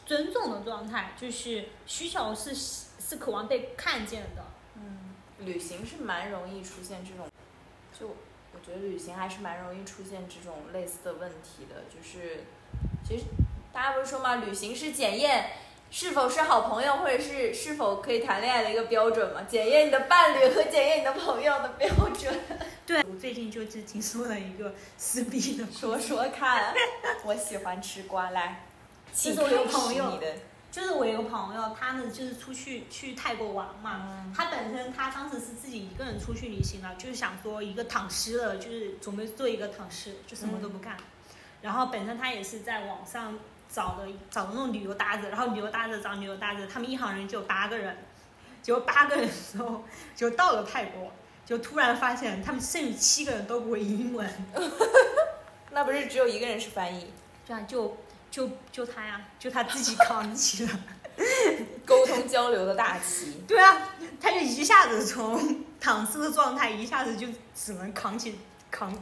[0.04, 4.44] 尊重的状态，就是需求是是渴望被看见的。
[4.76, 7.30] 嗯，旅行是蛮容易出现这种，
[7.98, 11.84] 就我觉得旅行还是蛮容易出现这种类似的问题的。
[11.88, 12.46] 就是
[13.08, 13.26] 其实
[13.72, 14.38] 大家不是说嘛？
[14.38, 15.52] 旅行是检验。
[15.94, 19.42] 是否是好朋友，或者是是否可以谈恋爱的一个标准嘛？
[19.44, 22.34] 检验你的伴侣和检验你的朋友的标准。
[22.86, 26.74] 对，我最近就是听说了一个撕逼的，说说看。
[27.26, 28.64] 我喜欢吃瓜，来，
[29.14, 30.18] 就是我有朋友，
[30.72, 34.32] 就是我有个朋友，他呢就是出去去泰国玩嘛。
[34.34, 40.96] 他本身他当时是自己一个人出去旅行了，就是想说一个躺尸了，就是准备做一个躺尸，就什么都不干。
[41.62, 43.38] 然后本身他也是在网上。
[43.74, 47.98] 找的找的那种旅游搭子，然后旅游搭子找旅游搭子，他们一行人就有八个人，
[48.62, 49.84] 结果八个人的时候
[50.16, 51.12] 就到了泰国，
[51.46, 54.30] 就突然发现他们剩余七个人都不会英文，
[55.72, 57.12] 那不是只有一个人是翻译，
[57.48, 57.98] 对啊，就
[58.30, 60.80] 就就他呀，就他自己扛起了，
[61.86, 63.42] 沟通交流的大旗。
[63.48, 68.38] 对啊，他就一下子从躺尸的状态，一下子就只能扛起
[68.70, 68.94] 扛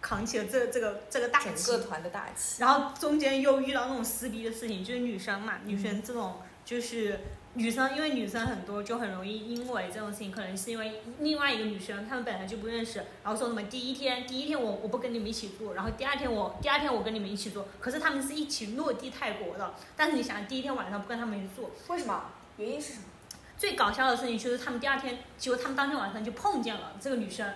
[0.00, 2.60] 扛起了这这个这个大整个，团的大旗。
[2.60, 7.20] 然后中间又遇到那种撕逼的事情，就是女生嘛，女生这种就是
[7.54, 22.24] 女生，因为女生很多就很容易因为这种事情，可能是因为另外一个女生，她们本来就不认识，然后说什么第一天第一天我我不跟你们一起住，然后第二天我第二天我跟你们一起住，可是他们是一起落地泰国的，但是你想第一天晚上不跟他们一起住，为什么？
[22.56, 23.04] 原因是什么？
[23.56, 27.46] 最搞笑的事情就是他们第二天，结果他们当天晚上就碰见了这个女生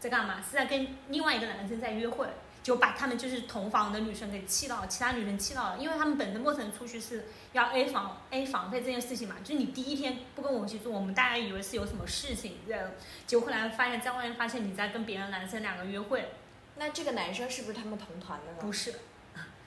[0.00, 0.42] 在干嘛？
[0.42, 2.26] 是在跟另外一个男生在约会，
[2.62, 12.90] 就把他们就是同房的女生给气到了，其他女生气到了，因为他们本身陌生人出去是要 A 房 A 房费这件事情嘛，就是你第一天不跟我一起住，我们大家以为是有什么事情这样，
[13.26, 16.32] 结果后来发现在外面发现你在跟别的男生两个约会，
[16.76, 18.58] 那这个男生是不是他们同团的呢？
[18.60, 18.94] 不是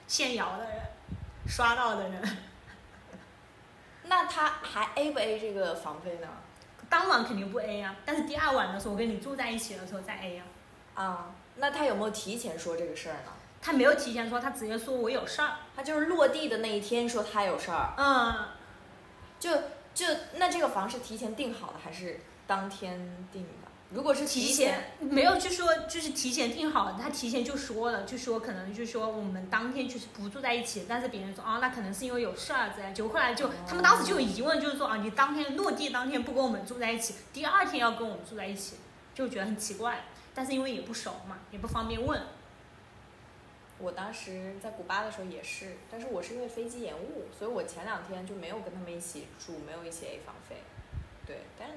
[0.08, 0.80] 现摇的人，
[1.46, 2.22] 刷到的人。
[4.06, 6.28] 那他还 A 不 A 这个房费呢？
[6.94, 10.44] 当晚肯定不 A 啊，但是第二晚的时候，我跟你住在一起的时候再 A 啊。
[10.94, 13.32] 啊，那他有没有提前说这个事儿呢？
[13.60, 15.54] 他没有提前说，他直接说我有事儿。
[15.74, 18.46] 他就是落地的那一天说他有事儿，嗯，
[19.40, 19.50] 就
[19.92, 23.63] 就那这个房是提前订好的还是当天订的？
[23.94, 38.76] 如果是提前，没有就说就是提前定好的，他提前就说了，就说可能就说我们当天就是不住在一起，但是别人说啊，那可能是因为有事儿之类，就后来就他们当时就有疑问，就是说啊，你当天落地当天不跟我们住在一起，第二天要跟我们住在一起，
[39.14, 40.04] 就觉得很奇怪，
[40.34, 42.20] 但是因为也不熟嘛，也不方便问。
[43.78, 50.56] 我当时在古巴的时候也是，但是我是因为飞机延误，所以我前两天就没有跟他们一起住，没有一起 A 房费。
[51.26, 51.74] 对，但是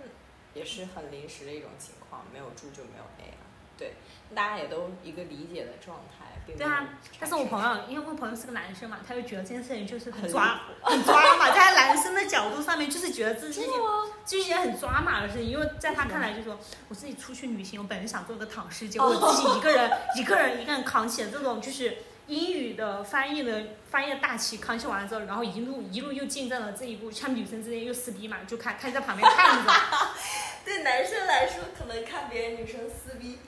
[0.58, 3.46] 也是很临时的一种情况，没有住就没有 A 啊。
[3.78, 3.93] 对，
[4.34, 6.89] 大家也都一个理解的状态，并对啊。
[7.20, 14.12] 但是我朋友，因为我朋友是个男生嘛，他就觉得这件事情就是很很抓，很抓嘛，在男生的角度上面，就是觉得这是一件真的吗？
[14.26, 16.58] 就是一件很抓马的事情，因为在他看来，就说
[16.89, 29.72] 我自己出去旅行，我本来想做个躺尸，结果我自己一个人一个人一个人扛起了这种就是英语的翻译的翻译的大旗，扛起完了之后，然后一路一路又见证了这一步，像女生之间又撕逼嘛，就看看在旁边看着，
[30.66, 33.40] 对男生来说，可能看别人女生撕逼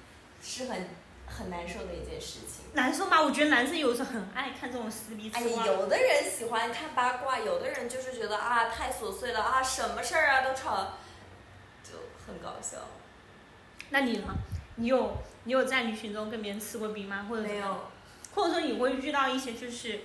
[0.42, 0.88] 是很
[1.28, 2.66] 很难受的一件事情。
[2.74, 10.94] 难受吗，我觉得男生有时候很爱看这种撕逼哎有的人喜欢看八卦，有的人就是觉得啊太琐碎了啊，什么事儿啊都吵，
[11.84, 12.78] 就很搞笑。
[13.90, 14.34] 那你呢？
[14.76, 17.26] 你有你有在旅行中跟别人撕过逼吗？
[17.28, 17.89] 或者没有，
[18.34, 20.02] 或者说你会遇到一些就是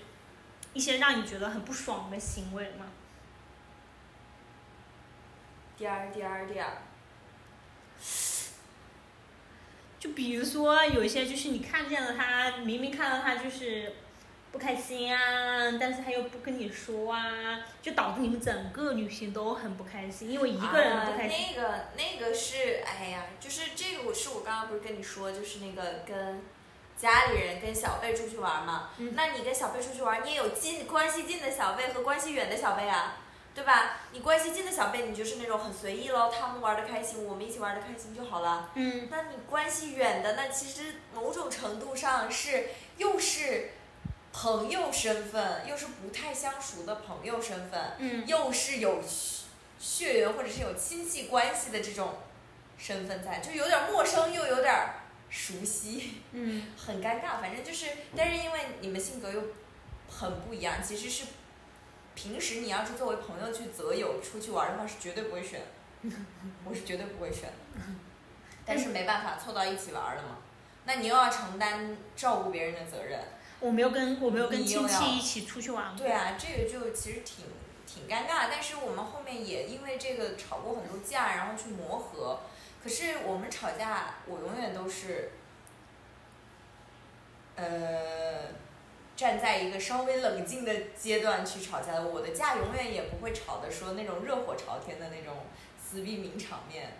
[0.72, 2.86] 一些让你觉得很不爽的行为吗？
[5.76, 6.70] 第二第二第二，
[9.98, 13.92] 就比如说有一些就是你看见了他，明明看到他就是
[14.52, 21.38] 不开心啊，但是他又不跟你说啊，就导致你们整个旅行都很不开心，因为一个人不开心。
[21.38, 26.40] 啊、那个那个是，哎呀，就是这个，我是我刚刚不是跟你说，就是那个跟
[26.96, 28.90] 家里人跟小贝出去玩嘛。
[28.98, 33.16] 嗯那你跟小贝出去玩，你也有近关系近的小贝和关系远的小贝啊，
[33.54, 33.98] 对吧？
[34.12, 38.70] 你关系近的小贝，你就是那种很随意喽，他们玩的开心，我们一起玩的开心就好了。
[38.74, 43.70] 嗯，那你关系远的，那其实某种程度上是又是
[44.32, 49.44] 朋友身份，又是不太相熟的朋友身份，嗯又是有血
[49.78, 52.14] 血缘或者是有亲戚关系的这种
[52.78, 54.74] 身份在，就有点陌生又有点
[55.34, 57.40] 熟悉，嗯 很尴尬。
[57.40, 59.42] 反正就是，但是因为你们性格又
[60.08, 61.24] 很不一样，其实是
[62.14, 65.60] 平时你要是作为朋友去择友出去玩的话，是绝对不会选，
[66.64, 67.80] 我是绝对不会选的。
[68.64, 70.38] 但是没办法，凑到一起玩了嘛，
[70.84, 73.20] 那你又要承担照顾别人的责任。
[73.58, 75.98] 我没有跟我没有跟你亲戚一起出去玩过。
[75.98, 77.44] 对啊，这个就其实挺
[77.84, 82.40] 挺尴尬，但是我们后面也因为这个吵过很多架，然后去磨合。
[82.84, 85.30] 可是我们吵架，我永远都是，
[87.56, 88.50] 呃，
[89.16, 92.06] 站在一个稍微冷静的阶段去吵架的。
[92.06, 95.34] 我的架永远也不会吵的说那种热火朝天的那种
[95.82, 96.92] 撕逼名场面。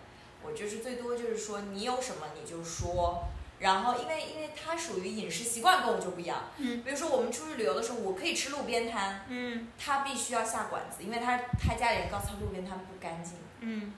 [0.43, 3.23] 我就是最多就是说你有什么你就说，
[3.59, 13.93] 然后因为因为他属于饮食习惯跟我就不一样，嗯比如说我们出去旅游的时候，我可以吃路边摊，嗯他必须要下馆子，因为他他家里人告诉他路边摊不干净，嗯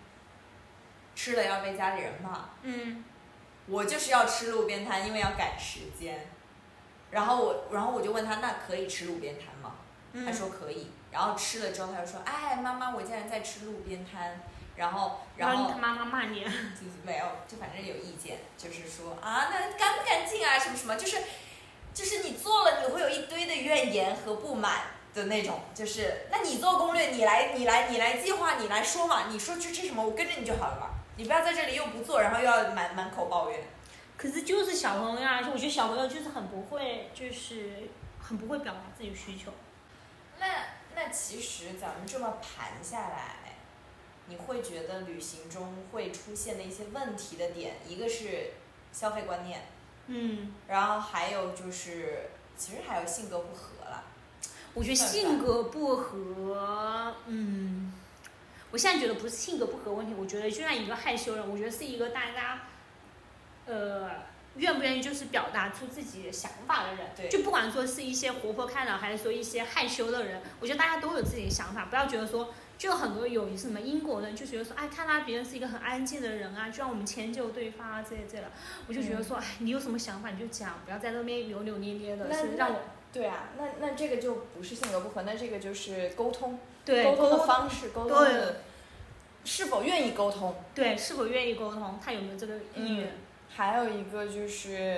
[1.18, 2.52] 吃了要被家里人骂。
[2.62, 3.04] 嗯
[3.66, 6.30] 我就是要吃路边摊，因为要赶时间。
[7.10, 9.74] 然后我然后我就问他，那可以吃路边摊吗？
[10.26, 14.40] 他说可以，然后吃了之后他就说，哎，妈妈，我竟然在吃路边摊，
[14.76, 21.18] 然后然后他妈妈骂你，就是没有，就反正有意见，就是说啊，那干不干净啊，什么什么，就是
[21.94, 30.87] 就是你做了你会有一堆的怨言和不满的那种，就是那你做攻略，你来你来你来计划，你来说嘛，你说去吃什么，我跟着你就好了嘛，
[31.18, 33.60] 你不要在这里又不做，然后又要满满口抱怨。
[34.16, 37.90] 可是就是小朋友啊，我觉得小朋友就是很不会，就是
[38.20, 39.52] 很不会表达自己需求。
[40.40, 40.46] 那
[40.96, 43.58] 那其实咱们这么盘下来，
[44.28, 48.52] 你会觉得旅行中会出现的一些问题的点，一个是
[48.92, 49.68] 消费观念，
[50.08, 54.04] 嗯，然后还有就是其实还有性格不合了。
[54.74, 57.94] 我觉得性格不合，嗯，
[58.72, 62.62] 我现在觉得不是性格不合问题，我觉得就像一个害羞人，我觉得是一个大家，
[63.66, 64.12] 呃，
[64.56, 72.54] 愿不愿意就是表达出自己想法的人，对就不管说是一些活泼开朗，还是说一些害羞的人，我觉得大家都有自己的想法，不要觉得说。
[72.78, 78.52] 就很多有什么英国人就觉得说，哎，看他别人是一个很安静的人啊，就让我们迁就对方啊，这些这的，
[78.86, 88.62] 我就觉得说，哎，你有什么想法你就讲，不要在那边扭扭捏捏的，那是让我对啊，那那这个就不是性格不合，那这个就是沟通，对沟通的方式，沟通的
[89.44, 90.56] 是否愿意沟通。
[90.74, 93.12] 对是否愿意沟通，他有没有这个意愿。
[93.50, 94.98] 还有一个就是，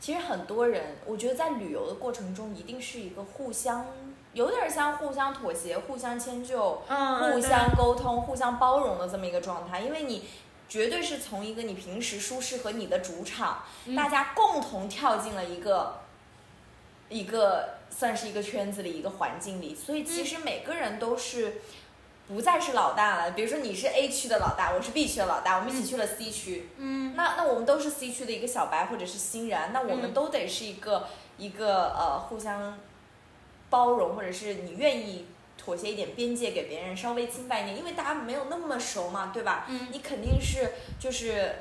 [0.00, 3.86] 其实很多人，我觉得在旅游的过程中，一定是一个互相，
[4.32, 9.80] 有点像互相妥协、互相迁就、嗯，互相沟通、互相包容的这么一个状态。
[9.80, 10.24] 因为你
[10.68, 16.00] 绝对是从一个你平时舒适和你的主场，嗯大家共同跳进了一个
[17.08, 21.60] 一个算是一个圈子里、一个环境里，所以其实每个人都是。
[22.26, 32.78] 不再是老大了，比如说你是 A 区的老大，我是 B 区的老大，我们一起去了 C 区，嗯，那那我们都是 C 区的一个小白或者是新人，那我们嗯都得是一个、一个呃互相
[33.68, 35.26] 包容，或者是你愿意
[35.58, 39.66] 妥协一点边界给别人，稍微清白一点，因为大家没有那么熟嘛，对吧？
[39.68, 41.56] 嗯你肯定是就是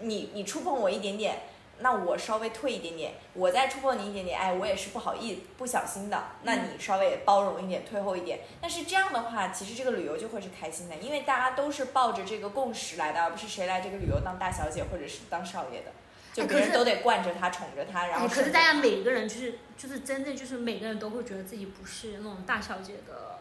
[0.00, 1.42] 你你触碰我一点点。
[1.78, 6.24] 那我稍微退一点点，我再触碰你一点点，哎，我也是不好意不小心的。
[6.42, 8.40] 那你稍微包容一点，退后一点。
[8.60, 15.92] 但是这样的话，其实这个旅游就会是开心的，因为大家都是抱着这个共识来的，而不是谁来这个旅游当大小姐或者是当少爷的，
[16.32, 23.40] 就别人都得惯着他、宠着他，然后哎可是大家每个人就是就是真正就是每个人都会觉得自己不是那种大小姐的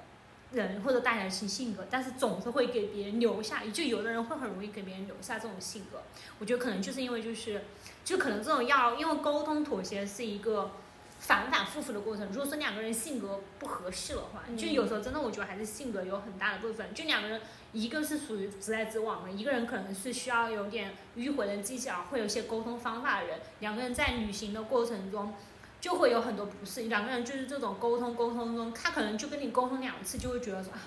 [0.52, 6.04] 人或者大小姐性格，但是总是会给别人留下，就有的人会很容易给别人留下这种性格。
[6.40, 7.64] 我觉得可能就是因为就是
[8.06, 10.72] 就可能这种要因为沟通妥协是一个。
[11.18, 12.28] 反反复复的过程。
[12.28, 16.94] 如果说两个人性格不合适的话，嗯就有时候真的我觉得还是性格有很大的部分。
[16.94, 17.42] 就两个人，
[17.72, 23.40] 一个是属于直来直往的，一个人可能是需要有点迂回的技巧，会有一些沟通方法的人。
[23.62, 25.34] 两个人在旅行的过程中，
[25.82, 26.82] 就会有很多不适。
[26.84, 30.80] 两个人就是这种沟通沟通中，他可能就跟你沟通两次，就会觉得说啊，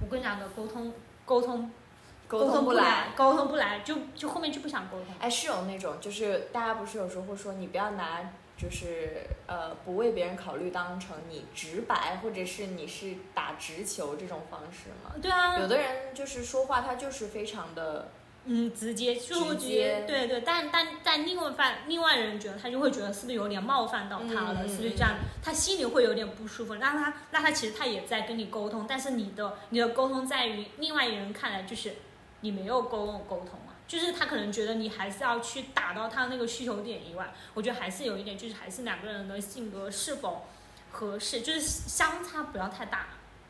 [0.00, 0.94] 我跟两个沟通
[1.26, 1.70] 沟通
[2.38, 5.14] 沟通不来，沟通不来，就就后面就不想沟通。
[5.18, 8.20] 哎，是有那种，就是大家不是有时候会说，你不要拿
[8.56, 15.12] 就是呃不为别人考虑当成你直白或者是你是打直球这种方式吗？
[15.20, 18.08] 对啊，有的人就是说话他就是非常的，
[18.44, 25.16] 嗯，直接就直直接接对对，但但但另外犯另外人觉得他就会觉得是不是有点冒犯到他了，嗯是不是这样？
[25.42, 31.94] 他心里会有点不舒服，那他那他其实他也在跟你沟通，但是你的你的沟通在于另外一人看来就是
[32.42, 40.44] 你没有沟沟通啊，就是他可能觉得你还是要去打到他那个需求点以外，我觉得还是有一点就是还是两个人的性格是否
[40.92, 43.06] 合适，就是相差不要太大。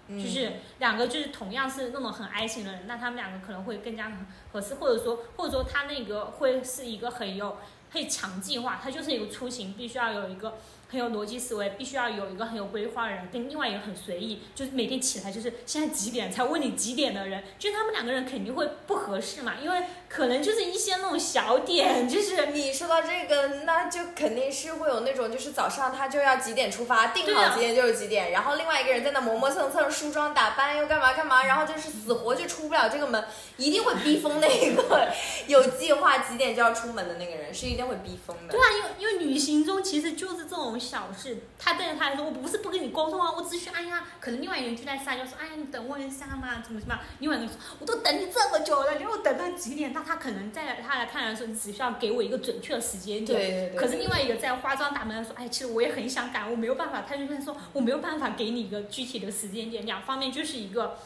[0.09, 4.11] 嗯就是两个就是同样是那种很爱情的人，那他们两个可能会更加
[4.53, 7.57] 合适，或者说或者说他那个会是一个很有
[7.93, 10.59] 很强计划，他就是一个出行必须要有一个
[10.93, 33.25] 很有逻辑思维，必须要有一个很有规划的人，跟另外一个很随意，就是每天起来就是现在几点才问你几点的人，就他们两个人肯定会不合适嘛，因为可能就是一些那种小点， 就是你说到这个，那就肯定是会有那种，就是早上他就要几点出发，定好几点就是几点，然后另外一个人在那磨磨蹭蹭，梳妆打扮又干嘛干嘛，然后就是死活就出不了这个门，
[33.57, 35.09] 一定会逼疯那个
[35.47, 38.61] 有计划几点就要出门的那个人，是一定会逼疯的对。
[38.61, 47.03] 啊，因为因为旅行中其实就是这种小事，他对着他来说，我不是不跟你沟通啊，我只是哎呀，可能另外一个人就在撒娇说，哎呀，你等我一下嘛，怎么怎么样？
[47.21, 49.93] 另外一个人说，我都等你这么久了，你让我等到几点？
[49.93, 53.39] 那他可能在他来看来说，你只需要给我一个准确的时间点。
[53.39, 53.77] 对对对。
[53.77, 57.03] 可是另外一个在化妆打扮的说，哎，其实我也很想赶，我没有办法。
[57.09, 59.87] 他就在说，我没有办法给你一个具体的时间点。
[59.87, 60.99] 两方面就是一个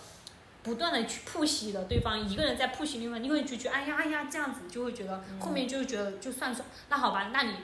[0.62, 7.54] 不断的去 push 的对方，一个人在 push 另外，你会就觉得，哎呀哎呀，这样子就会觉得嗯后面就会觉得就算说，那好吧，那你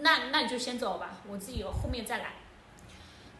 [0.00, 2.32] 那那你就先走吧，我自己后面再来。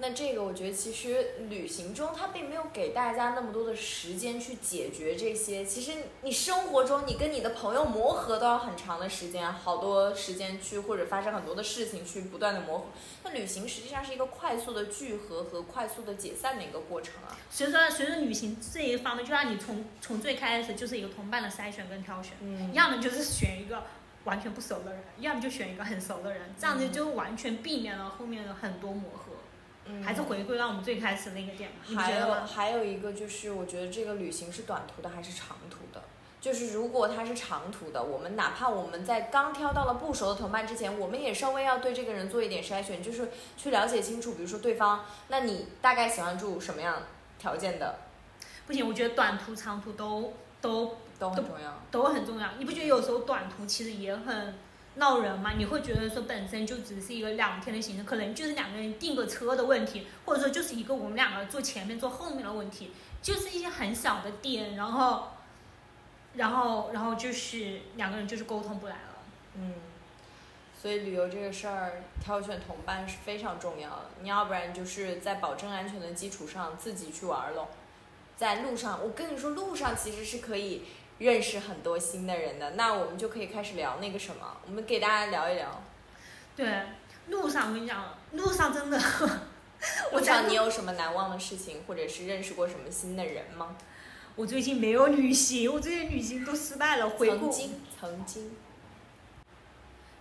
[0.02, 5.62] 那这个我觉得其实旅行中它并没有给大家那么多的时间去解决这些。
[5.62, 5.92] 其实
[6.22, 12.84] 你生活中你跟你的朋友磨合都要很长的时间，好多时间去或者发生很多的事情去不断的磨合。
[13.24, 17.36] 那旅行实际上是一个快速的聚合和快速的解散的一个过程啊。
[17.50, 23.82] 所以说，随着旅行这一方面，就让你从从最开始就是一个同伴的筛选跟挑选，嗯要么就是选一个
[24.24, 29.32] 完全不熟的人，要么就选一个很熟的人，这样子就完全避免了后面的很多磨合。
[29.86, 32.46] 嗯还是回归到我们最开始那个点嘛，你不还有觉得？
[32.46, 36.02] 还有一个就是，我觉得这个旅行是短途的还是长途的？
[36.40, 47.02] 就是如果它是长途的，我们哪怕我们在刚挑到了不熟的同伴之前，我们也稍微要对这个人做一点筛选，就是去了解清楚，比如说对方，那你大概喜欢住什么样
[47.38, 47.98] 条件的，
[48.66, 51.82] 不行，我觉得短途、长途都都都很重要。
[51.92, 52.48] 都很重要。
[52.58, 54.54] 你不觉得有时候短途其实也很
[54.96, 55.52] 闹人吗？
[55.56, 62.90] 你会觉得说本身就只是一个两天的行程，可能就是两个人订个车的问题，或者说就是一个我们两个坐前面坐后面的问题，
[63.22, 65.28] 就是一些很小的点，然后，
[66.34, 69.00] 然后，然后就是两个人就是沟通不来了。
[69.54, 69.74] 嗯，
[70.80, 74.04] 所以旅游这个事儿，挑选同伴是非常重要的。
[74.22, 77.68] 你要不然就是在保证安全的基础上自己去玩喽。
[78.36, 80.84] 在路上，我跟你说，路上其实是可以
[81.20, 82.72] 认识很多新的人的。
[82.72, 85.82] 那我们就可以开始聊那个什么，我们给大家聊一聊。
[86.56, 86.66] 对，
[87.28, 88.98] 路上我跟你讲，路上真的，
[90.10, 93.76] 我 路在上你有什么难忘的事情，或者是认识过什么新的人吗？
[94.34, 97.08] 我最近没有旅行，我最近旅行都失败了。
[97.08, 98.56] 回顾曾经，曾经。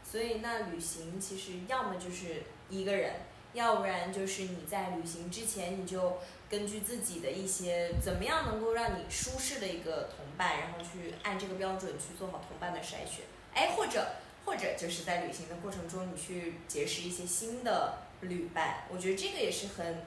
[0.03, 3.13] 所以那旅行其实要么就是一个人，
[3.53, 6.17] 要不然就是你在旅行之前你就
[6.49, 13.25] 根据自己的一些怎么样能够让你舒适的一个同伴，然后去按这个标准去做好同伴的筛选。
[13.53, 14.05] 哎，或者
[14.45, 20.05] 或者就是在旅行的过程中，你去结识一些新的旅伴，我觉得这个也是很，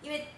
[0.00, 0.28] 因为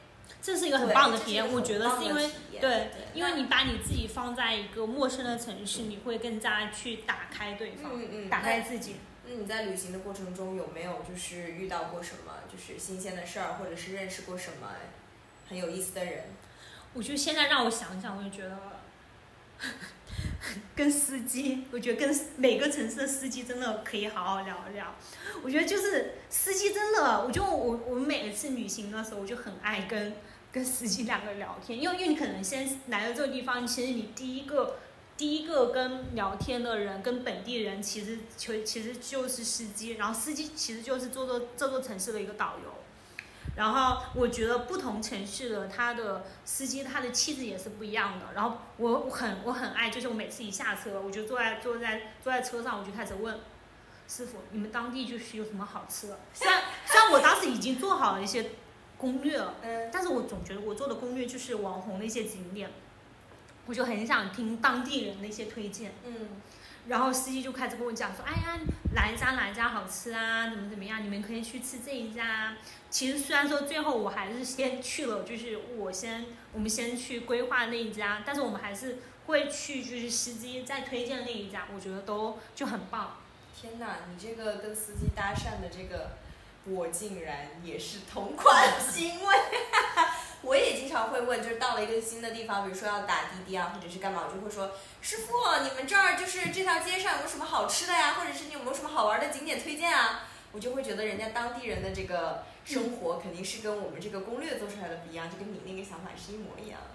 [0.42, 8.96] 这是一个很棒的体验，我觉得是因为体验对，因为你把你自己放在一个陌生的城市，你会更加去打开对方，嗯嗯，打开自己。
[9.24, 14.74] 那你在旅行的过程中有没有就是遇到过什么就是新鲜的事儿，或者是认识过什么
[15.48, 16.24] 很有意思的人？
[16.94, 18.58] 我觉得现在让我想想，我就觉得
[20.74, 24.94] 跟司机，我觉得跟每个城市的司机真的可以好好聊一聊。
[25.42, 30.14] 我觉得就是司机真的，我就我我每一次旅行的时候，我就很爱跟
[30.50, 34.78] 跟司机两个聊天，因为因为你可能先来到这个地方，其实你第一个
[35.16, 42.74] 第一个跟聊天的人跟本地人，其实其其实就是司机，然后司机其实就是这座这座城市的一个导游。
[43.58, 48.26] 然后我觉得不同城市的他的司机他的气质也是不一样的。
[48.32, 53.40] 然后我我很我很爱，就是我每次一下车，我就坐在坐在坐在车上，我就开始问
[54.06, 56.20] 师傅，你们当地就是有什么好吃的？
[56.32, 58.52] 虽然虽然我当时已经做好了一些
[58.96, 62.70] 攻略了，嗯但是我总觉得我做的攻略就是网红的一些景点，
[63.66, 65.92] 我就很想听当地人的一些推荐。
[66.04, 66.28] 嗯
[66.88, 68.58] 然后司机就开始跟我讲说，哎呀，
[68.94, 72.56] 哪一家哪一家好吃啊，怎么怎么样，你们可以去吃这一家。
[72.90, 83.18] 其实虽然说最后我还是先去了，就是我先我们先去规划那一家，但是我们还是会去就是司机再推荐那一家，我觉得都就很棒。
[83.54, 86.12] 天哪，你这个跟司机搭讪的这个，
[86.64, 89.34] 我竟然也是同款 行为。
[90.42, 94.70] 我也经常会问，就是到了一个新的地方，比如说要打滴滴啊，或者是干嘛，我就会说，
[95.00, 95.32] 师傅，
[95.62, 98.14] 你们这儿就是这条街上有没有什么好吃的呀？
[98.20, 100.28] 或者是你有没有什么好玩的景点推荐啊？
[100.52, 106.86] 我就会觉得人家当地人的这个生活肯定是跟我们这个攻略做出来的不一样，就跟你那个想法是一模一样的。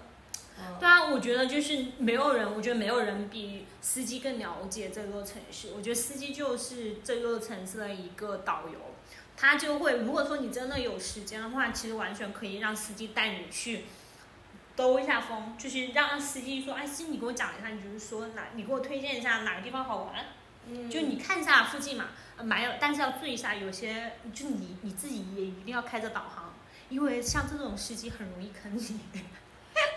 [0.56, 5.70] 嗯对啊，我觉得就是没有人，我觉得没有人比司机更了解这座城市。
[5.76, 8.78] 我觉得司机就是这座城市的一个导游，
[9.36, 13.84] 他就会，如果说你真的有时间的话，其实完全可以让司机带你去
[14.76, 20.24] 兜一下风，就是让司机说，哎，司机你给我讲一下，你就是说哪，你给我推荐一下哪个地方好玩，
[20.68, 22.06] 嗯就你看一下附近嘛，
[22.42, 26.54] 买有，但是要注意一下，有些就你你自己也一定要开着导航，
[26.88, 29.00] 因为像这种司机很容易坑你。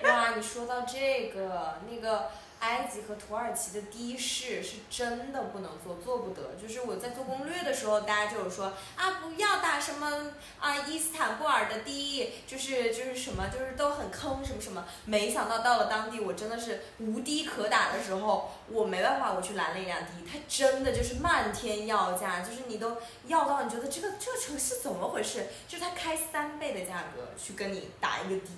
[0.04, 6.56] 哇，你说到这个，那个埃及和土耳其的的士是真的不能坐，做不得。
[6.62, 14.86] 就是我在做攻略的时候，大家就有说啊，不要打什么啊伊斯坦布尔的的，就是就是什么，就是都很坑什么什么。
[15.06, 22.98] 没想到到了当地，我真的是无的可打的时候，我没办法，我去拦了一辆的，它真的就是漫天要价，就是你都
[23.28, 25.46] 要到你觉得这个这个城市怎么回事？
[25.68, 28.52] 就是他开三倍的价格去跟你打一个的。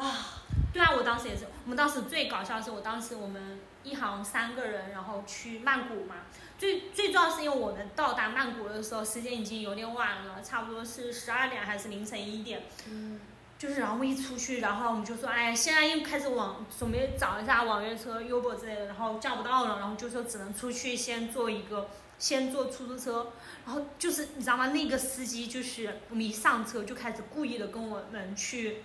[0.00, 0.42] 啊，
[0.72, 1.44] 对啊，我当时也是。
[1.64, 6.16] 我们当时最搞笑的是，我当时我们一行三个人，然后去曼谷嘛。
[6.58, 12.62] 最最重要是因为我们到达曼谷的时候，时间已经有点晚了，差不多是十二点还是凌晨一点。
[12.86, 13.20] 嗯，
[13.58, 21.88] 就是然后一出去，然后我们就说，哎，现在又开始网准备找一下网约车、Uber 之类的，然后叫不到了，然后就说只能出去先坐一个，
[22.18, 23.32] 先坐出租车。
[23.64, 24.68] 然后就是你知道吗？
[24.68, 28.82] 那个司机就是我们一上车就开始故意的跟我们去，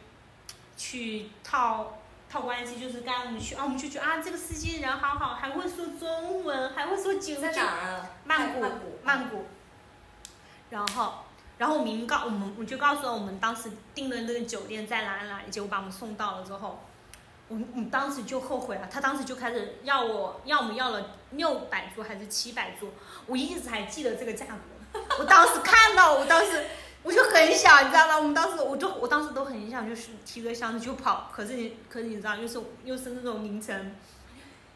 [0.77, 1.97] 去套
[2.29, 8.05] 套关系，就是刚我们去啊，我们就觉得啊，这个司机人好好，还会说中文，还会说九在哪？
[8.25, 8.61] 曼谷，
[9.03, 9.45] 曼谷。
[10.69, 11.25] 然后，
[11.57, 16.83] 然后我明告我们，我就告诉了我们当时订的那个酒店在哪里哪里，结果把我们送到了之后，
[17.47, 22.89] 我们我们当时就后悔了，他当时就开始要我要我们要了六百铢还是七百铢，
[23.27, 26.65] 我一直还记得这个价格， 我当时看到，我当时
[27.05, 28.17] 我就很想，你知道吗？
[28.17, 33.95] 我们当时我就我当时都很想，就是提着箱子就跑，可是你可是你知道，又是又是那种凌晨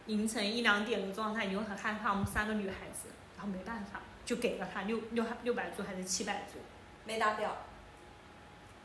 [0.06, 4.02] 凌晨一两点的状态，你又很害怕，我们三个女孩子，然后没办法。
[4.26, 6.60] 就给了他六六六百铢还是七百铢，
[7.04, 7.58] 没达标。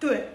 [0.00, 0.30] 对，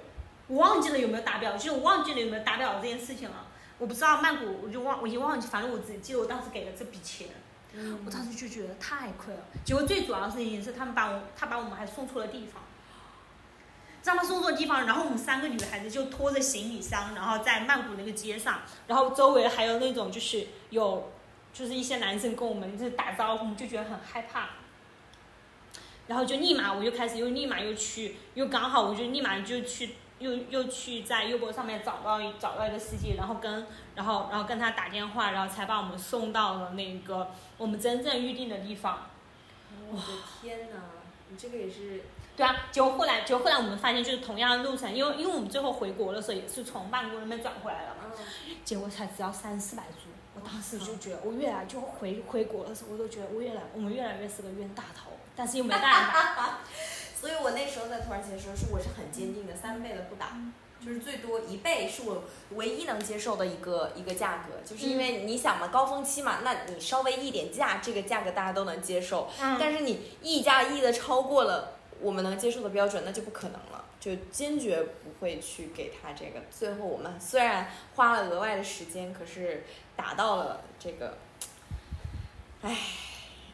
[0.46, 3.48] 我忘记了有没有达标，就是我忘记了有没有达标这件事情了。
[3.80, 7.30] 我不知道曼谷，我就忘，我已经忘记，反正我自己记得我当时给了这笔钱，
[7.74, 9.40] 嗯我当时就觉得太亏了。
[9.66, 12.62] 结果最主要的事情是他们把我，他把我们还送错了地方，
[14.10, 14.26] 他们？
[14.30, 21.12] 送错地方，然后我们三个女孩子就拖着行李箱，然后在曼谷那个街上，然后周围还有那种就是有，
[21.52, 24.50] 就是一些男生跟我们就是打招呼，我们就觉得很害怕。
[26.06, 39.08] 然后就立马我就开始又立马又去，又刚好我就立马就去又又去在优博上面找到找到一个司机，然后跟然后然后跟他打电话，然后才把我们送到了那个我们真正预定的地方。
[39.92, 40.04] 我的
[40.40, 40.78] 天哪，
[41.30, 42.04] 你这个也是
[42.40, 50.08] 对啊，结果后来结果后来我们发现就是同样的路程，因为因为我们最后回国的时候也是从曼谷那边转回来了嘛，嗯，结果才只要三四百铢。
[50.34, 56.60] 我当时就觉得，我越来就回回国的时候，我都觉得我越来我们越来越是个冤大头， 但是又没办法。
[57.20, 60.38] 所以我那时候在土耳其的时候，是我是很坚定的，三倍的不打，
[60.80, 76.42] 就是最多一倍是我唯一能接受的一个一个价格，就是因为你想嘛，高峰期嘛，那你稍微一点价，这个价格大家都能接受，嗯，但是你溢价溢的超过了我们能接受的标准，那就不可能了，就坚决不会去给他这个。
[76.50, 79.64] 最后我们虽然花了额外的时间，可是
[79.96, 81.18] 达到了这个，
[82.62, 82.78] 唉，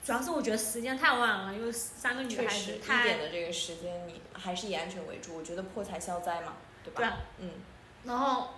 [0.04, 5.36] 主要是我觉得时间太晚了，因为三个女孩子太点的这个时间，你还是以安全为主。
[5.36, 6.98] 我觉得破财消灾嘛，对吧？
[6.98, 7.50] 对啊嗯，
[8.04, 8.50] 然后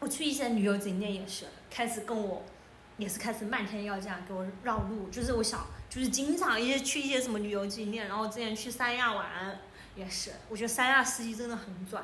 [0.00, 2.42] 我去一些旅游景点也是开始跟我，
[2.96, 9.60] 也是开始漫天要价给我绕路，就是我想就是经常一些去一些什么旅游景点，然后之前去三亚玩
[9.94, 12.00] 也是，我觉得三亚司机真的很拽，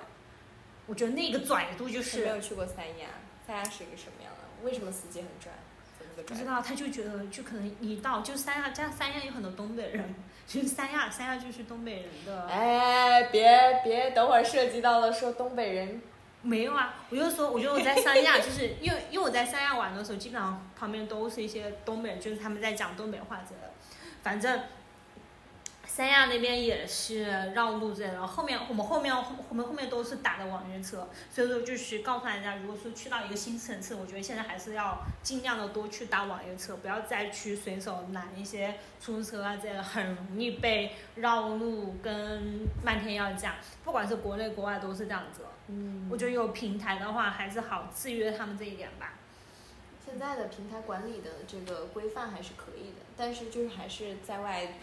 [0.87, 3.09] 我觉得那个拽度就是没有去过三亚，
[3.45, 4.65] 三亚是一个什么样的？
[4.65, 5.51] 为什么司机很拽？
[6.25, 6.45] 不知？
[6.45, 10.15] 道，他就觉得就可能一到就三亚，加上三亚有很多东北人，
[10.47, 12.47] 就是三亚三亚就是东北人的。
[12.47, 16.01] 哎，别别，等会儿涉及到了说东北人，
[16.43, 23.70] 没有啊，我就说，我觉得我在三亚，就是因为因为我在三亚玩的时候，基本上旁边都是一些东北人，就是他们在讲东北话之类的。
[24.23, 24.63] 反正
[25.87, 45.43] 三亚那边也是绕路之类的，然后后面我们后面后我们后面都是打的网约车，所以说就是告诉大家，如果说去到一个新城市，我觉得现在还是要尽量的多去打网约车，不要再去随手拦一些出租车啊之类的，很容易被绕路跟漫天要价，不管是国内国外都是这样子。
[45.67, 49.15] 嗯我觉得有平台的话，还是好制约他们这一点吧。
[50.11, 54.75] 现在的平台管理的这个规范还是可以的，但是就是还是在外，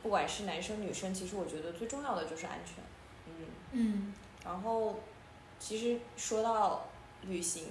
[0.00, 2.76] 不管是男生女生，其实我觉得最重要的就是安全。
[3.26, 3.34] 嗯，
[3.72, 4.14] 嗯
[4.44, 5.00] 然后
[5.58, 6.86] 其实说到
[7.22, 7.64] 旅行，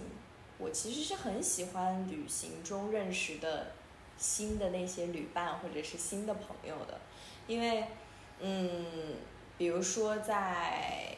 [0.57, 3.71] 我其实是很喜欢旅行中认识的
[4.17, 6.99] 新的那些旅伴或者是新的朋友的，
[7.47, 7.87] 因为
[8.41, 8.85] 嗯，
[9.57, 11.17] 比如说在。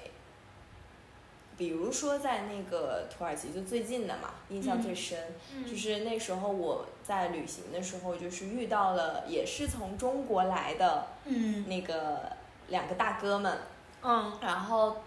[1.57, 5.17] 比如说在那个土耳其，就最近的嘛，印象最深，
[5.55, 5.65] 嗯。
[5.65, 11.67] 就是那时候我在旅行的时候，就是遇到了也是从中国来的嗯。
[11.67, 12.31] 那个
[12.67, 13.57] 两个大哥们，
[14.03, 14.31] 嗯。
[14.41, 14.97] 然后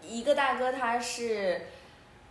[0.00, 1.66] 一个大哥他是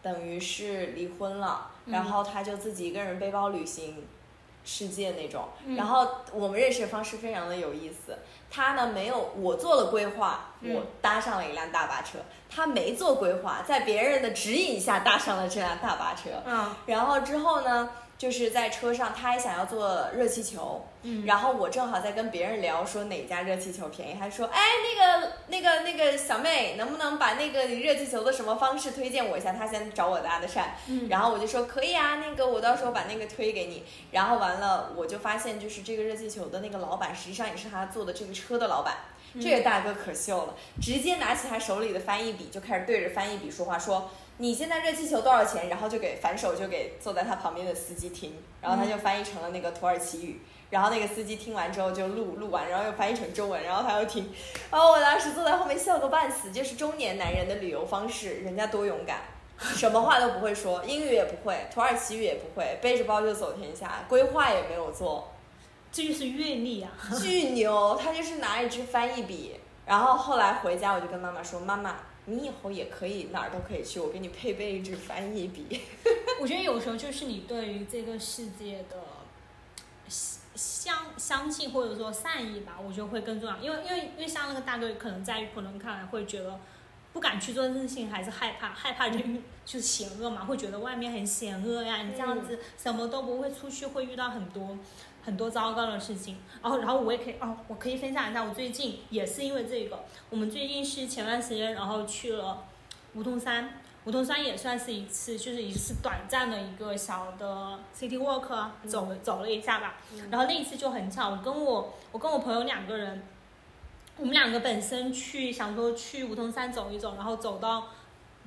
[0.01, 1.91] 等于是离婚了，嗯。
[1.91, 4.05] 然后他就自己一个人背包旅行
[4.63, 5.49] 世界那种。
[5.65, 5.76] 嗯。
[5.76, 8.17] 然后我们认识的方式非常的有意思，
[8.50, 10.76] 他呢没有我做了规划，嗯。
[10.76, 12.20] 我搭上了一辆大巴车，
[12.50, 16.30] 他没做规划，在别人的指引下搭上了这辆大巴车。
[16.46, 16.76] 嗯。
[16.86, 29.52] 然后之后呢，就是在车上，他还想要坐热气球，嗯，然后我正好在跟别人聊说哪家热气球便宜，他说，哎，那个那个那个小妹，能不能把那个热气球的什么方式推荐我一下？
[29.52, 31.08] 他先找我搭的讪，嗯。
[31.10, 33.84] 然后我就说可以啊，那个我到时候把那个推给你。
[34.12, 38.96] 然后完了，我就发现就是这个热气球的那个老板，实际上也是他做的这个车的老板。
[39.41, 45.68] 这个大哥可秀了，直接拿起他手里的翻译笔就开始对着翻译笔说话，说你现在热气球多少钱？
[45.68, 50.39] 然后就给反手就给坐在他旁边的司机听，然后他就翻译成了那个土耳其语，
[50.70, 54.34] 然后那个司机听完之后就录录完，然后又翻译成中文，然后他又听，
[54.72, 59.18] 然后我当时坐在后面笑个半死，就是中年男人的旅游方式，人家多勇敢。
[59.58, 65.32] 什么话都不会说，英语也不会，土耳其语也不会，背着包就走天下，规划也没有做，
[65.96, 66.91] 这就是阅历啊。
[67.24, 75.80] 巨牛，他就是拿一支翻译笔，然后后来回家我就跟妈妈说，妈妈，你以后也可以哪儿都可以去，我给你配备一支翻译笔。
[76.41, 78.98] 我觉得有时候就是你对于这个世界的
[80.10, 83.58] 相相信或者说善意吧，我觉得会更重要。
[83.60, 86.60] 因为因为因为像那个大哥，可能在于普通人看来会觉得
[87.14, 89.18] 不敢去做这件事情，还是害怕害怕就
[89.66, 94.78] 就是险恶嘛，会觉得外面很险恶呀，你这样子什么都不会出去，会遇到很多。
[95.26, 102.63] 很多糟糕的事情，然后，然后我也可以哦，我可以分享一下，我最近也是因为这个，我们最近是前段时间，然后去了
[103.15, 109.95] 梧桐山，梧桐山也算是一次，就是一次短暂的一个小的 city walk，走了、走了一下吧，
[110.30, 113.23] 然后那一次就很巧，我跟我我跟我朋友两个人，
[114.17, 117.88] 我们两个本身去想说去梧桐山走一走，然后走到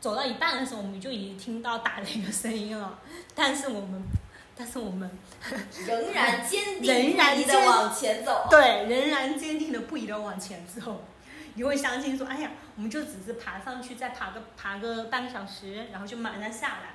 [0.00, 2.96] 走到一半的时候，我们就已经听到打雷的声音了，
[3.34, 4.04] 但是我们。
[4.60, 5.08] 但是我们
[5.86, 8.46] 仍然坚定仍然的往前走。
[8.50, 11.04] 对，仍然坚定的不移的往前走。
[11.54, 16.94] 你会相信说，哎呀，我们就只是爬上去，再爬个爬个半个小时，然后就马上下来。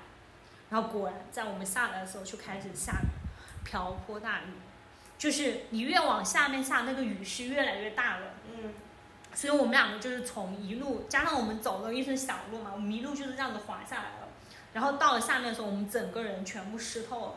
[0.70, 2.94] 然后果然，在我们下来的时候就开始下
[3.64, 4.54] 瓢泼大雨，
[5.18, 8.28] 就是你越往下面下，那个雨是越来越大了。
[8.52, 8.74] 嗯，
[9.34, 14.28] 所以我们两个就是从一路加上我们走了一条小路嘛，我们一路就是这样子滑下来了。
[14.72, 17.34] 然后到了下面的时候，我们整个人全部湿透了。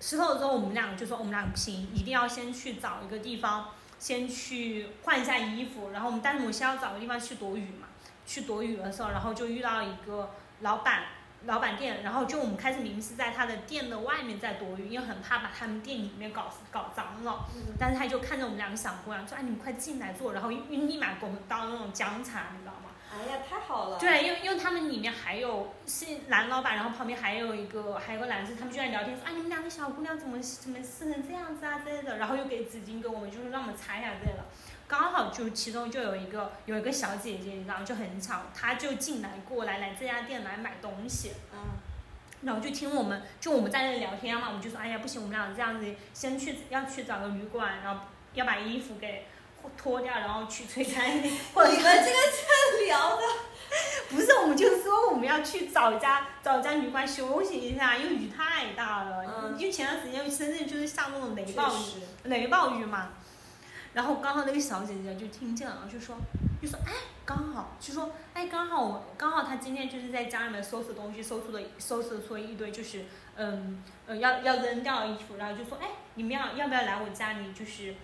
[0.00, 5.90] 湿透了之后，我们两个就说我们俩不行，一定要先去找一个地方，先去换一下衣服。
[5.90, 7.86] 然后我们，但是我们先要找个地方去躲雨嘛。
[8.26, 10.30] 去躲雨的时候，然后就遇到一个
[10.60, 11.02] 老板，
[11.46, 17.44] 老板店，然后就我们开始明明是在他的店的外面在躲雨，因为很怕把他们店里面搞搞脏了。
[17.76, 22.89] 但是他就看着我们两个小姑娘说：“哎，你们快进来坐。”然后立立马给我们倒那种姜茶，你知道吗？
[23.12, 23.98] 哎呀，太好了。
[23.98, 34.44] 对，因为因为他们里面还有是男老板，然后旁边还有一个还有个男生，他们就在聊天说：“啊，你们两个小姑娘怎么怎么撕成这样子啊之类的。”然后又给纸巾给我们，就是让我们擦一下之类的。
[34.86, 41.32] 刚好就其中就有一个有一个小姐姐，你知道就很巧，她就进来过来来这家店来买东西。
[41.52, 41.58] 嗯。
[42.42, 48.02] 然后就听我们就我们在那里聊天嘛，我们就说：“哎呀，不行，我们俩这样子先去要去找个旅馆，然后
[48.32, 49.26] 要把衣服给
[49.76, 51.06] 脱掉，然后去吹干。
[51.22, 52.18] ”你们这个
[52.76, 53.22] 这聊的。
[54.10, 59.24] 不是，我们就说我们要去找一家找一家旅馆休息一下，因为雨太大了。
[59.24, 59.56] 嗯。
[59.56, 63.10] 因为前段时间深圳就是下那种雷暴雨，雷暴雨嘛。
[63.92, 66.16] 然后刚好那个小姐姐就听见了，就说
[66.60, 66.92] 就说哎，
[67.24, 73.04] 刚好就说哎，刚好我刚好她今天就是在家里面收拾东西，收拾了收拾出了一堆就是
[73.36, 77.94] 嗯呃要要扔掉的衣服，然后就说哎，你们要要不要来我家里就是。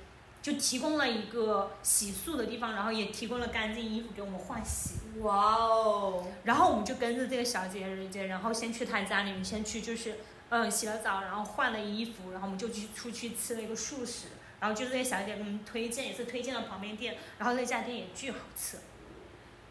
[0.47, 4.91] 就提供了一个洗漱的地方，然后也提供了干净衣服给我们换洗。
[5.19, 6.25] 哇哦！
[6.45, 10.21] 然后我们就跟着这个小姐姐，然后先去她家里面，先去就是，
[10.51, 14.29] 嗯，洗了澡，然后换了衣服，然后我们就去出去吃了一个素食。
[14.61, 18.79] 然后就是这个小姐姐给我们推荐，也是推荐了旁边店，然后那家店也巨好吃。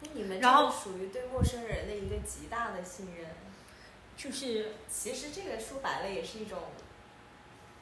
[0.01, 3.27] 那你们这个属于对陌生人的一个极大的信任。
[4.17, 6.59] 就是，其实这个说白了也是一种，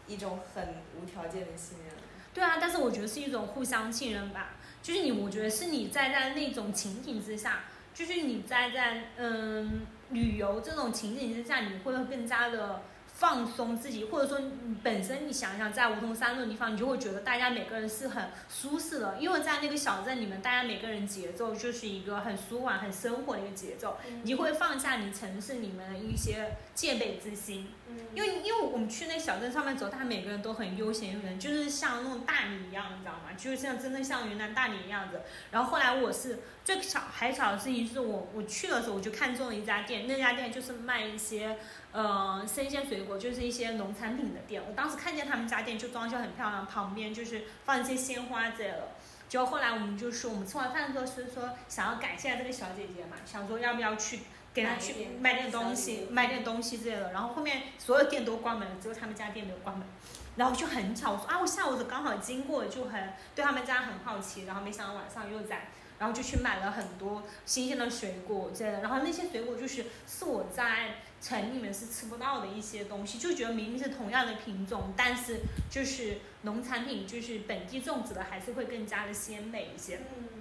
[0.06, 2.03] 一种很无条件的信任。
[2.34, 4.56] 对啊，但是我觉得是一种互相信任吧。
[4.82, 7.64] 就是你，我觉得是你在在那种情景之下，
[7.94, 27.70] 就是你在在嗯旅游这种情景之下，你会更加的放松自己，或者说你本身你想想在梧桐山那种地方，你就会觉得大家每个人是很舒适的，因为在那个小镇里面，大家每个人节奏就是一个很舒缓、很生活的一个节奏，你就会放下你城市里面的一些戒备之心。
[28.14, 33.34] 因为因为我们去那小镇上面走，大家每个人都很悠闲悠闲，就是像那种大理一样，你知道吗？
[33.38, 35.22] 就是像真的像云南大理一样子。
[35.52, 41.58] 然后后来我是最巧还巧的事情，就是我我去的时候我就看中了一家店，那家店就是卖一些
[41.92, 44.62] 呃生鲜水果，就是一些农产品的店。
[44.68, 48.90] 我当时看见他们家店就装修很漂亮，旁边就是放一些鲜花之类的。
[49.28, 54.20] 结果后来我们就说，我们吃完饭之后是说想要感谢这个小姐姐嘛，想说要不要去。
[54.54, 57.12] 给他去买点东西，物买点东西之类的。
[57.12, 59.88] 然后后面所有店都关门了，只有他们家店没有关门。
[60.36, 64.46] 然后就很巧，我说啊，我下午刚好经过，就很对他们家很好奇。
[64.46, 65.68] 然后没想到晚上又在，
[66.00, 68.82] 然后就去买了很多新鲜的水果之类的。
[68.82, 80.02] 然后那些水果就是是我在城里面是吃不到的一些东西，就觉得明明是同样的品种，但是就是农产品就是本地种植的，还是会更加的鲜美一些。
[80.18, 80.33] 嗯，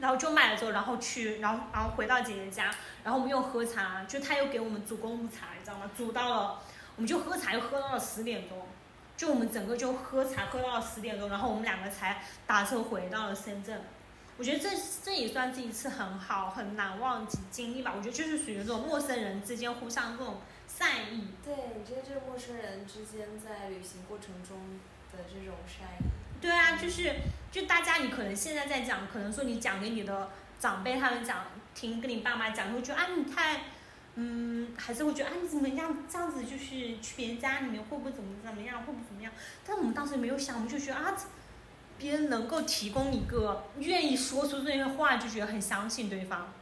[0.00, 2.74] 然后就买了之后，然后去，然后然后回到姐姐家，
[3.04, 5.90] 然后我们又喝茶，就她又给我们煮功夫茶，你知道吗？
[5.96, 6.60] 煮到了，
[6.96, 8.58] 我们就喝茶，又喝到了十点钟，
[9.16, 13.80] 就我们整个就喝茶喝到了十点钟，然后我们两个才打车回到了深圳。
[14.38, 14.70] 我觉得这
[15.04, 17.92] 这也算是一次很好很难忘的经历吧。
[17.94, 21.28] 我觉得就是属于那种陌生人之间互相这种善意。
[21.44, 24.80] 对，你觉得就是陌生人之间在旅行过程中
[25.12, 26.10] 的这种善意，
[26.42, 27.14] 对啊，就是
[27.52, 30.28] 就大家，你可能现在在讲，可能说你讲给你的
[30.58, 33.60] 长辈他们讲听，跟你爸妈讲，你会觉得啊你太，
[34.16, 39.32] 嗯，还是会觉得啊你怎么样这样子，就是去别人家里面会不会怎么怎么样，会不会怎么样？
[39.64, 41.14] 但我们当时没有想，我们就觉得啊，
[41.96, 46.52] 别人能够提供一个愿意说出这些话，就觉得很相信对方。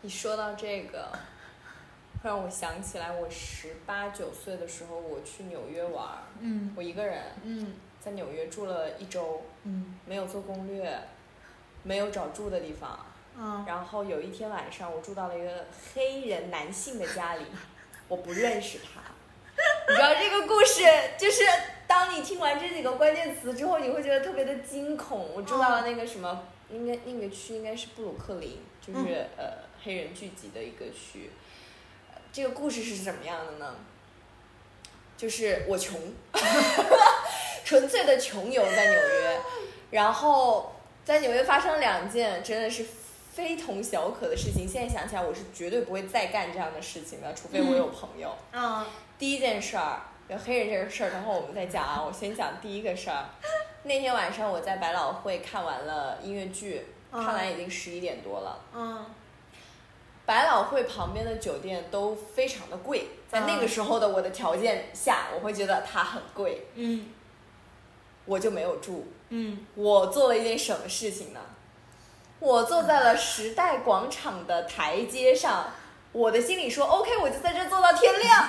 [0.00, 1.12] 你说到这个，
[2.24, 10.98] 让我想起来，我十八九岁的时候，我去纽约玩儿，嗯我一个人嗯在纽约住了一周，嗯没有做攻略，
[11.82, 13.06] 没有找住的地方。
[13.38, 17.44] 嗯然后有一天晚上，我住到了一个黑人男性的家里，
[18.08, 19.00] 我不认识他。
[19.88, 20.82] 你知道这个故事，
[21.18, 21.42] 就是
[21.86, 25.34] 当你听完这几个关键词之后，你会觉得特别的惊恐。
[25.34, 31.30] 我住到了那个什么，应该那个区应该是布鲁克林，就是、呃黑人聚集的一个区。
[32.10, 33.76] 呃这个故事是怎么样的呢？
[35.16, 35.98] 就是我穷，
[37.64, 39.40] 纯粹的穷游在纽约，
[39.90, 42.84] 然后在纽约发生了两件真的是
[43.32, 44.66] 非同小可的事情。
[44.66, 48.36] 现在想起来，我是绝对不会再干这样的事情的，除非我有朋友。
[48.52, 48.84] 嗯
[49.18, 52.02] 第一件事儿，有黑人这个事儿，等会儿我们再讲啊。
[52.02, 53.26] 我先讲第一个事儿。
[53.82, 58.58] 那天晚上我在百老汇看完了音乐剧，嗯看完已经十一点多了。
[58.74, 59.04] 嗯
[60.24, 67.08] 百老汇旁边的酒店都非常的贵，在那个时候的我的条件下，我会觉得它很贵，嗯
[68.30, 69.08] 我就没有住。
[69.30, 71.40] 嗯我做了一件什么事情呢？
[72.38, 75.72] 我坐在了时代广场的台阶上，
[76.12, 78.48] 我的心里说 OK，我就在这坐到天亮。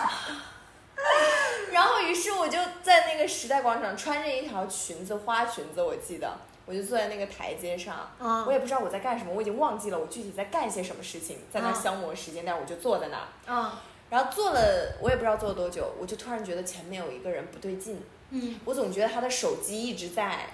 [1.74, 6.32] 然后，于是我就在那个时代广场穿着一条裙子，花裙子，我记得，
[6.68, 13.72] 我就坐在那个台阶上，啊我也不知道我在干什么，我已经忘记了我具体在干些什么事情，在那消磨时间，但是我就坐在那儿，嗯
[14.12, 20.48] 然后坐了，我也不知道坐了多久，我就突然觉得前面有一个人不对劲，嗯我总觉得他的手机一直在，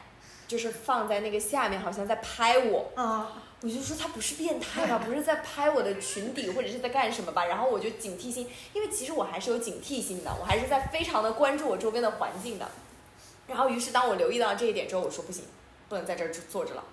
[0.48, 2.92] 就是放在那个下面，好像在拍我。
[2.96, 7.46] 啊我就说他不是变态吧， 不是在拍我的裙底或者是在干什么吧？
[7.46, 12.70] 然后我就警惕心，因为其实我还是有警惕心的，我还是在非常的关注我周边的环境的。
[13.48, 15.44] 然后于是当我留意到这一点之后，我说不行，
[15.90, 16.84] 不能在这儿坐着了，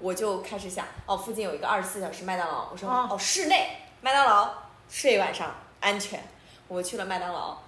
[0.00, 4.52] 我就开始想，哦，附近有一个二十四小时麦当劳，我说哦哦，室内麦当劳
[4.88, 6.20] 睡一晚上安全，
[6.66, 7.58] 我去了麦当劳，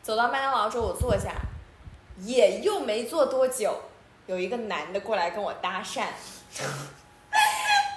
[0.00, 1.34] 走到麦当劳之后我坐下，
[2.22, 3.74] 也又没做多久，
[4.26, 6.04] 有一个男的过来跟我搭讪。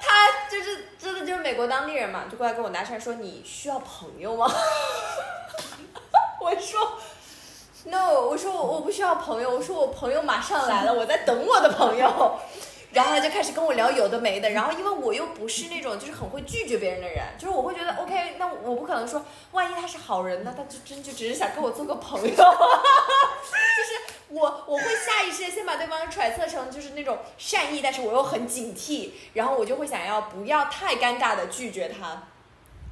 [0.01, 4.45] 他就是真的就是美国当地人嘛，就过来跟我搭讪说你需要朋友吗？
[6.39, 6.97] 我说
[7.85, 12.39] no，我说我我不需要朋友，我说我朋友马上来了，我在等我的朋友。
[12.93, 22.53] 然后他就开始跟我聊有的没的，然后因为我又不是那种就是很会拒绝别人的人，就是我会觉得 OK，那我不可能说万一他是好人呢，他就真就只是想跟我做个朋友， 就是
[24.29, 32.27] 我我会下意识的先把对方揣测成就是那种善意，但是我又很警惕，然后我就会想要不要太尴尬的拒绝他。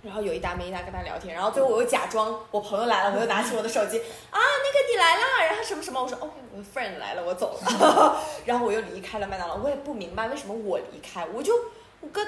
[0.04, 3.99] 然后有一搭没一搭跟他聊天，然后最后我又假装我朋友来了，我又拿起我的手机
[4.32, 11.54] 啊，那个你来啦，然后什么什么，我说 OK，我的 friend 来了，我走了， 然后我又离开了麦当劳，我也不明白为什么我离开，我就
[11.99, 12.26] 我跟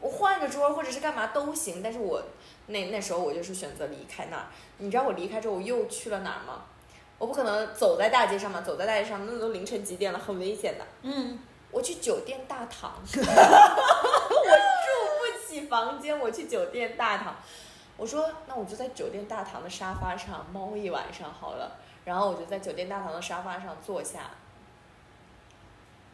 [0.00, 2.22] 我换个桌或者是干嘛都行，但是我
[2.66, 4.46] 那那时候我就是选择离开那儿，
[4.78, 6.64] 你知道我离开之后我又去了哪儿吗？
[7.18, 10.84] 我不可能走在大街上嘛，走在大街上那都凌晨几点了，很危险的。
[11.02, 11.38] 嗯。
[11.72, 12.92] 我去酒店大堂，
[15.52, 17.36] 起房间，我去酒店大堂。
[17.98, 21.78] 我说那我就在酒店大堂的沙发上猫一晚上好了。
[22.04, 24.30] 然后我就在酒店大堂的沙发上坐下。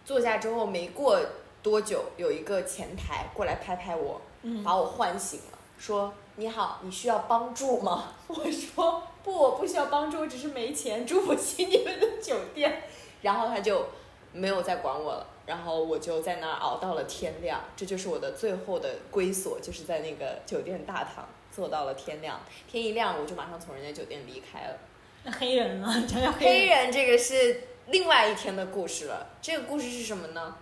[0.05, 1.21] 坐下之后没过
[1.63, 12.83] 多久，有一个前台过来拍拍我，嗯把我唤醒了，说：“你好，你需要帮助吗？” 我说：“不，我不需要帮助，我只是没钱，住不起你们的酒店。”
[13.23, 13.87] 然后他就
[14.33, 15.27] 没有再管我了。
[15.47, 22.41] 然后我就在那儿熬到了天亮，这就是我的最后的归所，就是在那个酒店大堂坐到了天亮。
[22.71, 24.79] 天一亮，我就马上从人家酒店离开了。
[25.25, 25.87] 那黑人呢？
[26.07, 26.85] 讲讲黑人。
[26.85, 29.27] 人这个是另外一天的故事了。
[29.41, 30.57] 这个故事是什么呢？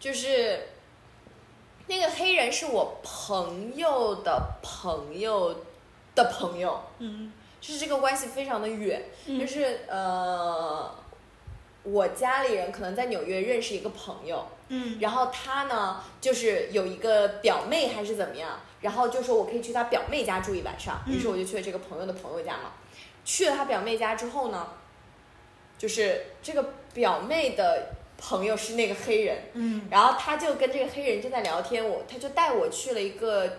[0.00, 0.68] 就是
[1.86, 5.64] 那个黑人是我朋友的朋友
[6.14, 10.94] 的朋友，嗯就是这个关系非常的远，嗯就是呃，
[11.86, 14.98] 我家里人可能在纽约认识一个朋友，嗯。
[15.00, 22.72] 然后他呢就是有一个表妹还是怎么样，然后就说我可以去他表妹家住一晚上，嗯于是我就去了这个朋友的朋友家嘛。
[23.24, 24.68] 去了他表妹家之后呢，
[25.78, 29.86] 就是这个表妹的朋友是那个黑人，嗯。
[29.90, 33.58] 然后他就跟这个黑人正在聊天，我他就带我去了一个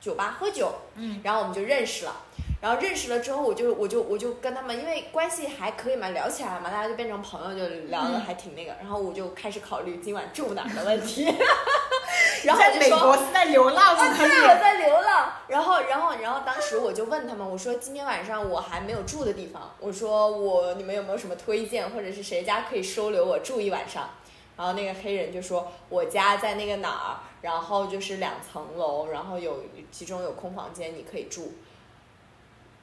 [0.00, 2.22] 酒吧喝酒，嗯然后我们就认识了。
[2.58, 8.72] 然后认识了之后，我就我就我就跟他们，因为关系还可以嘛，聊起来了嘛，大家就变成朋友，就聊得嗯还挺那个。
[8.80, 11.24] 然后我就开始考虑今晚住哪儿的问题。
[12.44, 14.48] 然后在美国是在流浪啊，是对，我？
[14.60, 15.32] 在流浪。
[15.48, 24.08] 然后，然后，然后当时我就问他们，我说今天晚上我还没有住的地方，我说我你们有没有什么推荐，或者是谁家可以收留我住一晚上？
[24.56, 31.52] 然后那个黑人就说我家在那个哪儿，然后就是两层楼，然后有其中有空房间，你可以住。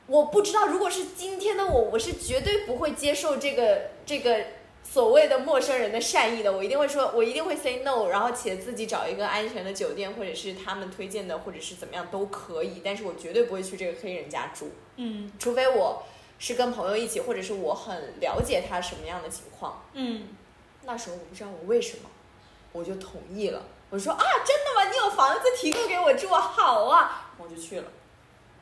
[0.07, 4.45] 我不知道，如果是今天的我，我是绝对不会接受这个这个
[4.81, 16.03] 所谓的陌生人的善意的，我一定会说，我一定会 say no，然后且自己找一个安全的酒店，或者是他们推荐的，或者是怎么样都可以，但是我绝对不会去这个黑人家住，嗯除非我
[16.39, 19.83] 是跟朋友一起，或者是我很了解他什么样的情况。
[19.91, 20.29] 嗯
[20.85, 22.09] 那时候我不知道我为什么，
[22.71, 23.61] 我就同意了。
[23.93, 24.89] 我说啊，真的吗？
[24.89, 26.41] 你有房子提供给我住啊？
[26.41, 27.87] 好啊，我就去了。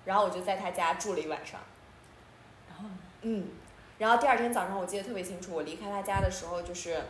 [0.04, 1.58] 然后我就在他家住了一晚上。
[2.68, 3.48] 然后呢嗯，
[3.98, 7.02] 然后第二天早上我记得特别清楚，我离开他家的时候，就是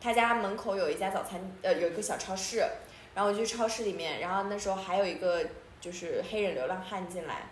[0.00, 2.66] 他家门口有一家早餐，呃，有一个小超市，
[3.14, 5.40] 然后我去超市里面，然后那时候还有一个
[5.80, 7.42] 就是黑人流浪汉进来，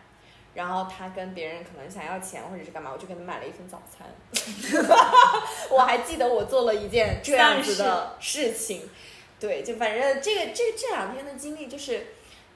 [0.55, 4.09] 然后他跟别人可能想要钱或者是干嘛，我就给他买了一份早餐。
[5.71, 8.91] 我还记得我做了一件这样子的事情，
[9.43, 12.07] 对，就反正这个这这两天的经历就是，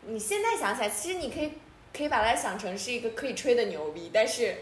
[0.03, 1.55] 你现在想起来，其实你可以
[1.93, 4.59] 可以把它想成是一个可以吹的牛逼，但是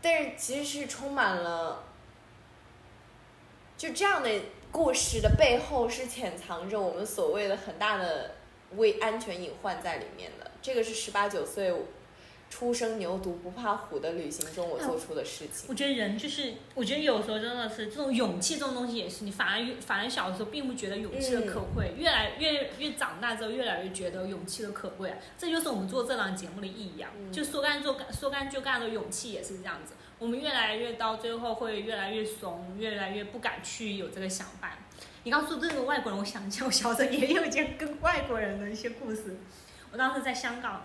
[0.00, 1.82] 但是其实是充满了，
[3.76, 4.30] 就这样的
[4.70, 8.36] 故事的背后是潜藏着我们所谓的很大的
[8.76, 10.48] 为安全隐患在里面的。
[10.62, 11.72] 这个是十八九岁
[12.50, 15.66] 初生牛犊不怕虎的旅行中我做出的事情。
[15.68, 25.16] 我觉得人就是，我觉得有时候真的是这种勇气这种东西也是，你反而越反而小的时候并不觉得勇气的可贵，越来越越长大之后越来越觉得勇气的可贵啊。
[25.38, 29.94] 这就是我们做这档节目的意义啊，嗯就说干就干，说干就干的勇气也是这样子。
[30.18, 34.76] 我们越来越到最后会越来越怂，越来越不敢去有这个想法。
[35.22, 39.36] 你刚说这个外国人，我想起来我小时候也有一件跟外国人的一些故事。
[39.92, 40.82] 我当时在香港，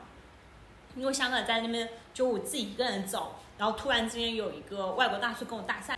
[0.96, 5.96] 因为香港在那边就我自己一个人走，然后突然之间有一个外国大叔跟我搭讪，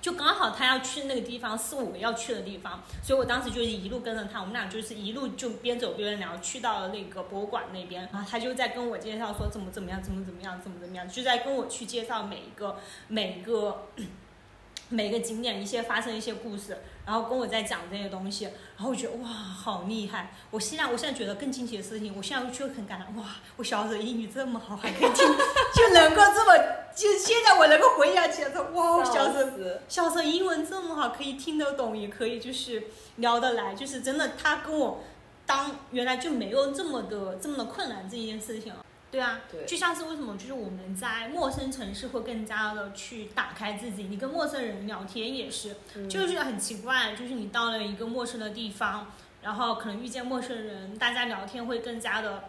[0.00, 12.76] 就刚好他要去那个地方是我要去的地方，所以我当时就是一路跟着他，我们俩就是一路就边走边聊，去到了那个博物馆那边，然后他就在跟我介绍说怎么怎么样，怎么怎么样，怎么怎么样，就在跟我去介绍每一个
[13.08, 13.86] 每一个
[14.88, 16.78] 每个景点一些发生一些故事，
[17.10, 20.32] 然后跟我在讲这些东西，然后我觉得哇好厉害！
[20.52, 23.24] 我现在我现在觉得更惊奇的事情，我现在就很感叹哇，
[23.56, 25.26] 我小时候英语这么好，还可以听，
[25.74, 26.56] 就能够这么，
[26.94, 32.84] 就现在我能够回想起来说哇，我小时候死小时候英文这么好，可以听得懂，也可以就是
[33.16, 35.02] 聊得来，就是真的，他跟我
[35.44, 38.72] 当原来就没有这么的这么的困难这一件事情。
[39.10, 52.44] 对啊，对就像是为什么就是我们在陌生城市会更加的去打开自己，你跟陌生人聊天也是，嗯就是很奇怪，就是你到了一个陌生的地方，然后可能遇见陌生人，大家聊天会更加的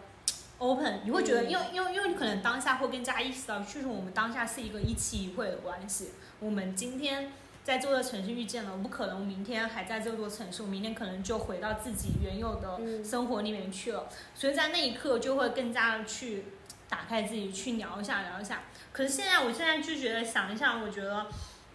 [0.58, 7.32] open，你会觉得，嗯因为因为因为你可能当下会更加意识到，就是我们当下是一个一期一会的关系，我们今天。
[7.64, 16.44] 在这座城市遇见了，我不可能明天还在这座城市，我明天可能就回到自己原有的嗯生活里面去了，所以在那一刻就会更加的去
[16.88, 18.62] 打开自己，去聊一下聊一下。
[18.92, 21.26] 可是现在，我现在就觉得想一想，我觉得，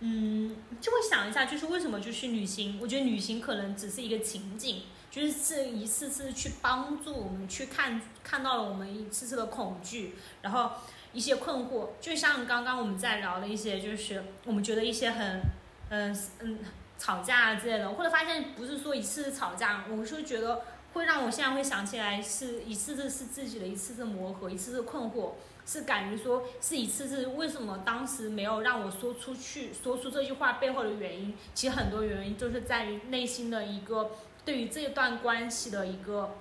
[0.01, 2.77] 嗯，就会想一下，就是为什么就去旅行？
[2.81, 10.69] 我觉得旅行可能只是一个情景，就是是一次次去帮助我们去看看到了我们一次次的恐惧，然后
[11.13, 11.87] 一些困惑。
[11.99, 15.41] 就像刚刚我们在聊的一些，就是我们觉得一些很，
[15.89, 16.59] 嗯嗯
[16.97, 20.61] 吵架啊之类的，或者发现不是说一次次吵架，我是觉得。
[20.93, 25.33] 会让我现在会想起来，是一次次是自己的一次次磨合，一次次困惑，
[25.63, 34.09] 是感觉说是一次次为什么当时没有让我说出去，说出这句话背后的原因，其实很多原因就是在于内心的一个
[34.43, 36.31] 对于这段关系的一个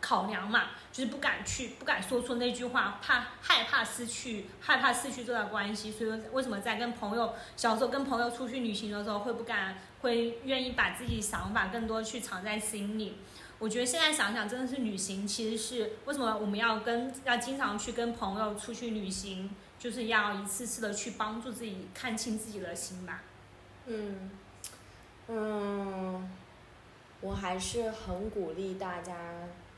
[0.00, 13.18] 考量嘛，就是不敢去，不敢说出那句话，怕害怕失去，害怕失去这段关系，所以说为什么在跟朋友小时候跟朋友出去旅行的时候会不敢，会愿意把自己想法更多去藏在心里。
[13.58, 23.22] 我觉得现在想想，真的是旅行，其实是为什么我们要跟要经常去跟朋友出去旅行，就是要一次次的去帮助自己看清自己的心吧。
[23.84, 24.30] 嗯，
[25.28, 26.30] 嗯，
[27.20, 29.14] 我还是很鼓励大家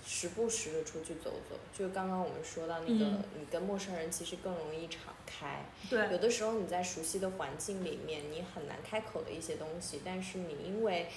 [0.04, 1.56] 时不时的出去走走。
[1.76, 5.64] 就刚刚我们说到那个，嗯你跟陌生人其实更容易敞开。
[5.88, 11.08] 对有的时候你在熟悉的环境里面，你很难开口的一些东西，但是你因为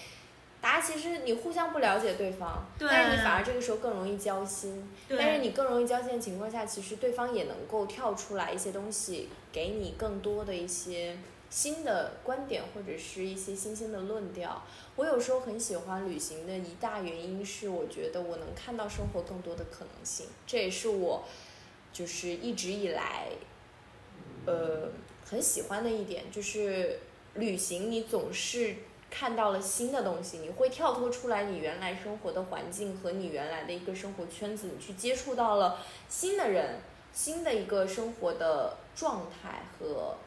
[0.62, 4.92] 大家其实你互相不了解对方，对但是你反而这个时候更容易交心。
[5.08, 11.18] 对，但是你更容易交心的情况下，其实对方也能够跳出来一些东西，给你更多的一些
[11.56, 14.62] 新的观点或者是一些新鲜的论调。
[14.98, 21.24] 我有时候很喜欢旅行的一大原因是，我觉得我能看到生活更多的可能性，这也是我
[21.94, 23.30] 就是一直以来，
[24.46, 24.90] 呃，
[25.26, 27.00] 很喜欢的一点，就是
[27.36, 28.76] 旅行你总是。
[29.08, 35.80] 看到了新的东西，你会跳脱出来你原来生活的环境和你原来的一个生活圈子，你去接触到了
[36.10, 36.82] 新的人，
[37.14, 40.18] 新的一个生活的状态和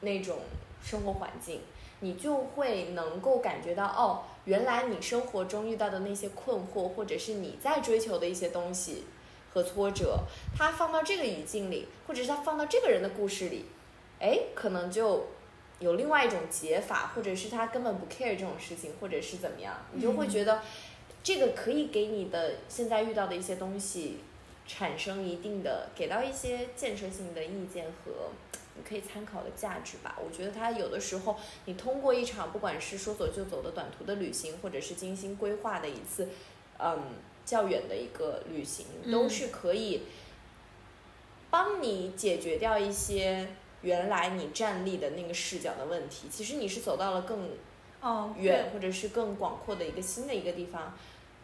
[0.00, 0.38] 那种
[0.82, 1.60] 生活环境，
[2.00, 9.04] 你就会能够感觉到哦，原来你生活中遇到的那些困惑，或者是你在追求的一些东西
[9.52, 10.20] 和挫折，
[10.56, 13.66] 它放到这个语境里，或者是它放到这个人的故事里，
[14.20, 15.26] 哎，可能就。
[15.80, 20.60] 有另外一种解法，或者是他根本不 care 这种事情，或者是怎么样，你就会觉得
[21.22, 24.18] 这个可以给你的现在遇到的一些东西
[24.66, 28.28] 产生一定的，给到一些建设性的意见和
[28.58, 30.18] 你可以参考的价值吧。
[30.24, 36.28] 我觉得它有的时候，你通过一场不管是说走就走的短途的旅行，或者是精心规划的一次，
[36.78, 36.98] 嗯，
[37.44, 40.02] 较远的一个旅行，都是可以
[41.50, 43.48] 帮你解决掉一些。
[43.82, 47.48] 原来你站立的那个视角的问题，其实你是走到了更
[48.02, 50.94] 哦远或者是更广阔的一个新的一个地方，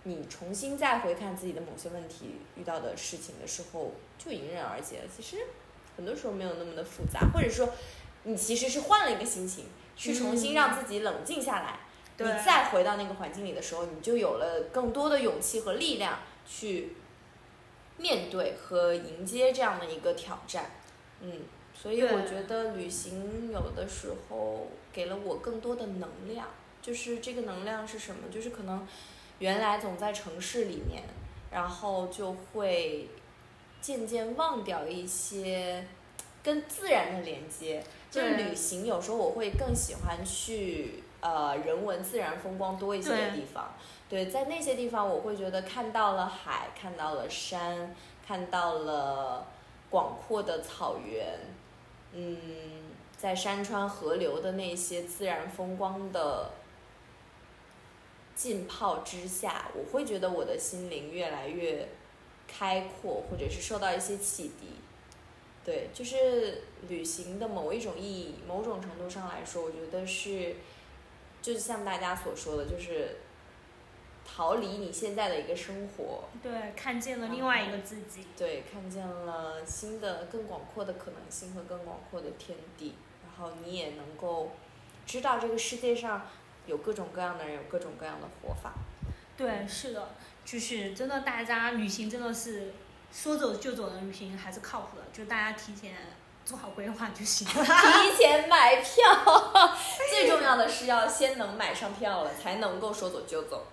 [0.03, 5.05] 你重新再回看自己的某些问题遇到的事情的时候，就迎刃而解了。
[5.17, 5.39] 其实
[5.97, 7.71] 很多时候没有那么的复杂，或者说
[8.25, 9.67] 你其实是换了一个心情，
[9.97, 11.81] 去重新让自己冷静下来，
[12.17, 16.93] 对你再回到那个环境里的时候，你就有了更多的勇气和力量去
[17.97, 20.71] 面对和迎接这样的一个挑战。
[21.21, 21.43] 嗯。
[21.79, 26.49] 所以我觉得旅行有的时候给了我更多的能量，
[26.81, 28.23] 就是这个能量是什么？
[28.33, 28.89] 就是可能
[29.41, 31.03] 原来总在城市里面，
[31.51, 33.11] 然后就会
[33.87, 35.87] 渐渐忘掉一些
[36.43, 37.81] 跟自然的连接。
[38.11, 43.73] 就是旅行有时候我会更喜欢去呃人文自然风光多一些的地方。
[44.09, 47.95] 对，在那些地方我会觉得看到了海，看到了山，
[48.27, 49.47] 看到了
[49.89, 51.39] 广阔的草原。
[52.13, 52.37] 嗯，
[53.17, 56.51] 在山川河流的那些自然风光的
[58.35, 61.87] 浸泡之下，我会觉得我的心灵越来越
[62.49, 64.77] 开阔，或者是受到一些启迪。
[65.65, 70.55] 对，就是旅行的某一种意义，某种程度上来说，我觉得是，
[71.43, 73.17] 就是像大家所说的，就是
[74.25, 78.27] 逃离你现在的一个生活，对，看见了另外一个自己。
[78.37, 82.95] 对，看见了新的、更广阔的可能性和更广阔的天地，
[83.25, 84.53] 然后你也能够
[85.05, 86.29] 知道这个世界上
[86.67, 88.73] 有各种各样的人，有各种各样的活法。
[89.37, 90.11] 对，是的，
[90.47, 92.73] 就是真的，大家旅行真的是
[93.13, 95.93] 说走就走的旅行还是靠谱的，就大家提前
[96.45, 97.65] 做好规划就行了。
[97.65, 99.75] 提前买票，
[100.09, 103.67] 最重要的是要先能买上票了，才能够说走就走。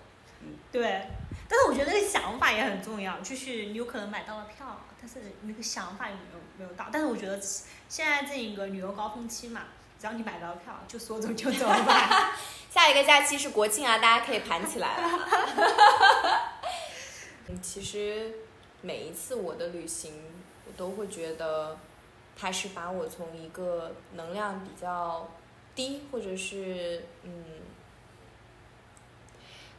[0.72, 1.06] 对，
[1.48, 6.88] 但是我觉得那个想法也很重要，就是你有可能买到了票，但是你那个想法有没有没有到？
[6.90, 7.40] 但是我觉得
[7.88, 9.62] 现在这一个旅游高峰期嘛，
[10.04, 12.36] 只要你买到票，就说走就走吧。
[12.68, 15.08] 下一个假期是国庆啊，大家可以盘起来了。
[17.48, 18.30] 嗯， 其实
[18.82, 20.12] 每一次我的旅行，
[20.66, 21.78] 我都会觉得，
[22.36, 25.26] 它是把我从一个能量比较
[25.74, 27.44] 低，或者是嗯，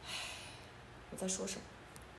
[0.06, 0.10] 唉
[1.12, 1.62] 我在说什么？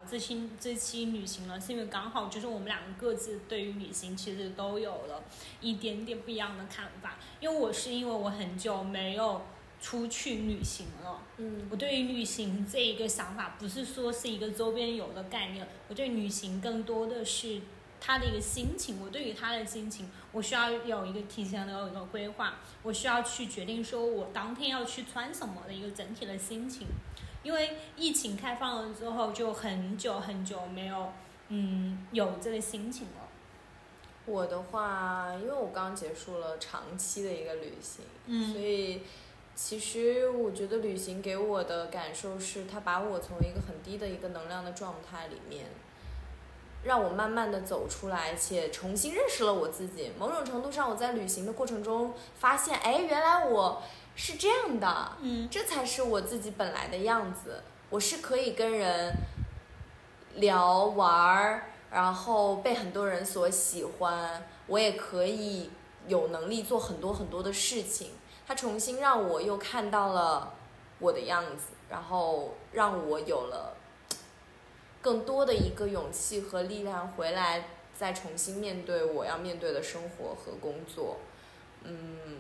[0.10, 5.24] 这期这期旅行呢，是因为刚好就是我们两个各自对于旅行其实都有了
[5.62, 7.18] 一点点不一样的看法。
[7.40, 9.42] 因为我是因为我很久没有
[9.82, 11.22] 出去旅行了。
[11.38, 17.62] 嗯我对于旅行这一个想法，不是说是一个周边游的概念，我对旅行更多的是
[18.00, 19.00] 他的一个心情。
[19.02, 26.88] 我对于他的心情，我需要有一个提前的有一个规划，我需要去决定说我当天要去穿什么的一个整体的心情。
[27.44, 31.12] 因为疫情开放了之后，就很久很久没有
[31.50, 33.28] 嗯有这个心情了。
[34.26, 38.04] 我的话，因为我刚结束了长期的一个旅行，
[38.52, 39.02] 所嗯以
[39.56, 45.68] 其实我觉得旅行给我的感受是，它把我从一个很低的一个能量的状态里面，
[46.84, 50.12] 让我慢慢的走出来，且重新认识了我自己。
[50.20, 53.82] 某种程度上，我在旅行的过程中发现，哎，原来我
[54.18, 57.64] 是这样的，嗯这才是我自己本来的样子。
[57.90, 59.14] 我是可以跟人
[60.36, 65.70] 聊玩儿，然后被很多人所喜欢，我也可以
[66.08, 68.12] 有能力做很多很多的事情。
[68.46, 70.54] 它重新让我又看到了
[71.00, 73.78] 我的样子，然后让我有了
[75.00, 81.18] 更多的一个勇气和力量回来，再重新面对我要面对的生活和工作。
[81.84, 82.40] 嗯，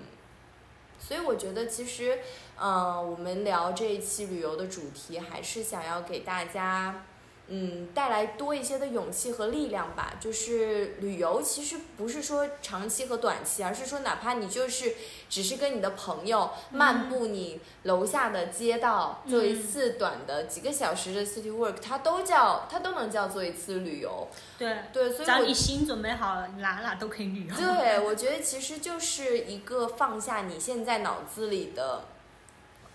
[1.07, 2.19] 所以我觉得其实，
[2.59, 7.05] 呃，我们聊这一期旅游的主题，还是想要给大家，
[7.49, 10.15] 嗯，带来多一些的勇气和力量吧。
[10.19, 14.95] 就是旅游其实不是说长期和短期，而是说哪怕你就是
[15.29, 24.27] 只是跟你的朋友漫步你楼下的街道，做一次短的几个小时的 city work，它都叫它都能叫做一次旅游。
[24.57, 27.55] 对，对，所以只要我你心准备好了，哪哪都可以旅游。
[27.55, 32.03] 对，我觉得其实就是一个放下你现在脑子里的，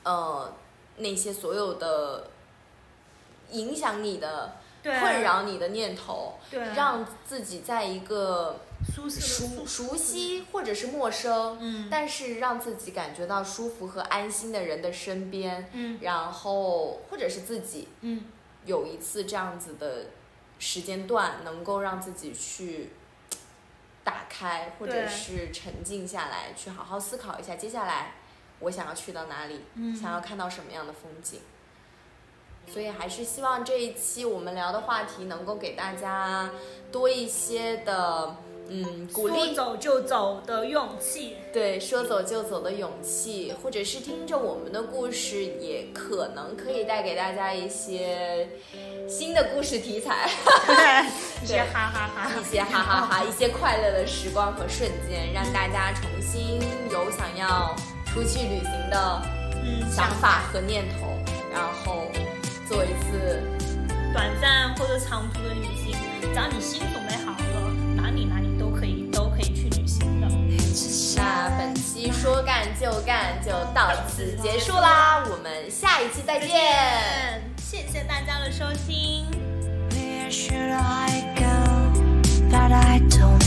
[0.02, 0.52] 呃，
[0.96, 2.31] 那些所有的
[3.52, 9.08] 影响你的、困扰你的念头，对，让自己在一个熟
[9.64, 11.88] 熟悉或者是陌生，嗯。
[11.90, 15.98] 但是让自己感觉到舒服和安心的人的身边，嗯。
[16.00, 18.24] 然后或者是自己嗯。
[18.64, 20.06] 有一次这样子的
[20.58, 22.90] 时间段，能够让自己去
[24.04, 28.14] 打开，或者是沉静下来，去好好思考一下接下来
[28.60, 29.94] 我想要去到哪里，嗯。
[29.94, 31.40] 想要看到什么样的风景。
[32.72, 36.50] 所以还是希望这一期我们聊的话题能够给大家
[36.90, 38.34] 多一些的
[38.68, 41.36] 嗯鼓说励，走就走的勇气。
[41.52, 48.48] 对，说走就走的勇气，或者是听着我们的故事，也可能可以带给大家一些
[49.06, 50.30] 新的故事题材，
[50.66, 51.06] 对，
[51.42, 52.30] 一些哈哈哈。
[52.40, 56.58] 一些哈哈哈，一些快乐的时光和瞬间，让大家重新
[56.90, 57.74] 有想要
[58.06, 59.22] 出去旅行的
[59.62, 61.06] 嗯，想法和念头，
[61.52, 62.06] 然后
[62.72, 63.42] 做一次
[64.14, 70.26] 短暂或者长途的旅行只要你心准备好了哪里哪里都可以都可以去旅行的。
[71.16, 76.48] 那本期说干就干就到此结束啦我们下一期再见。
[77.58, 79.26] 谢谢大家的收听。
[79.90, 83.41] Where should i gobut i don't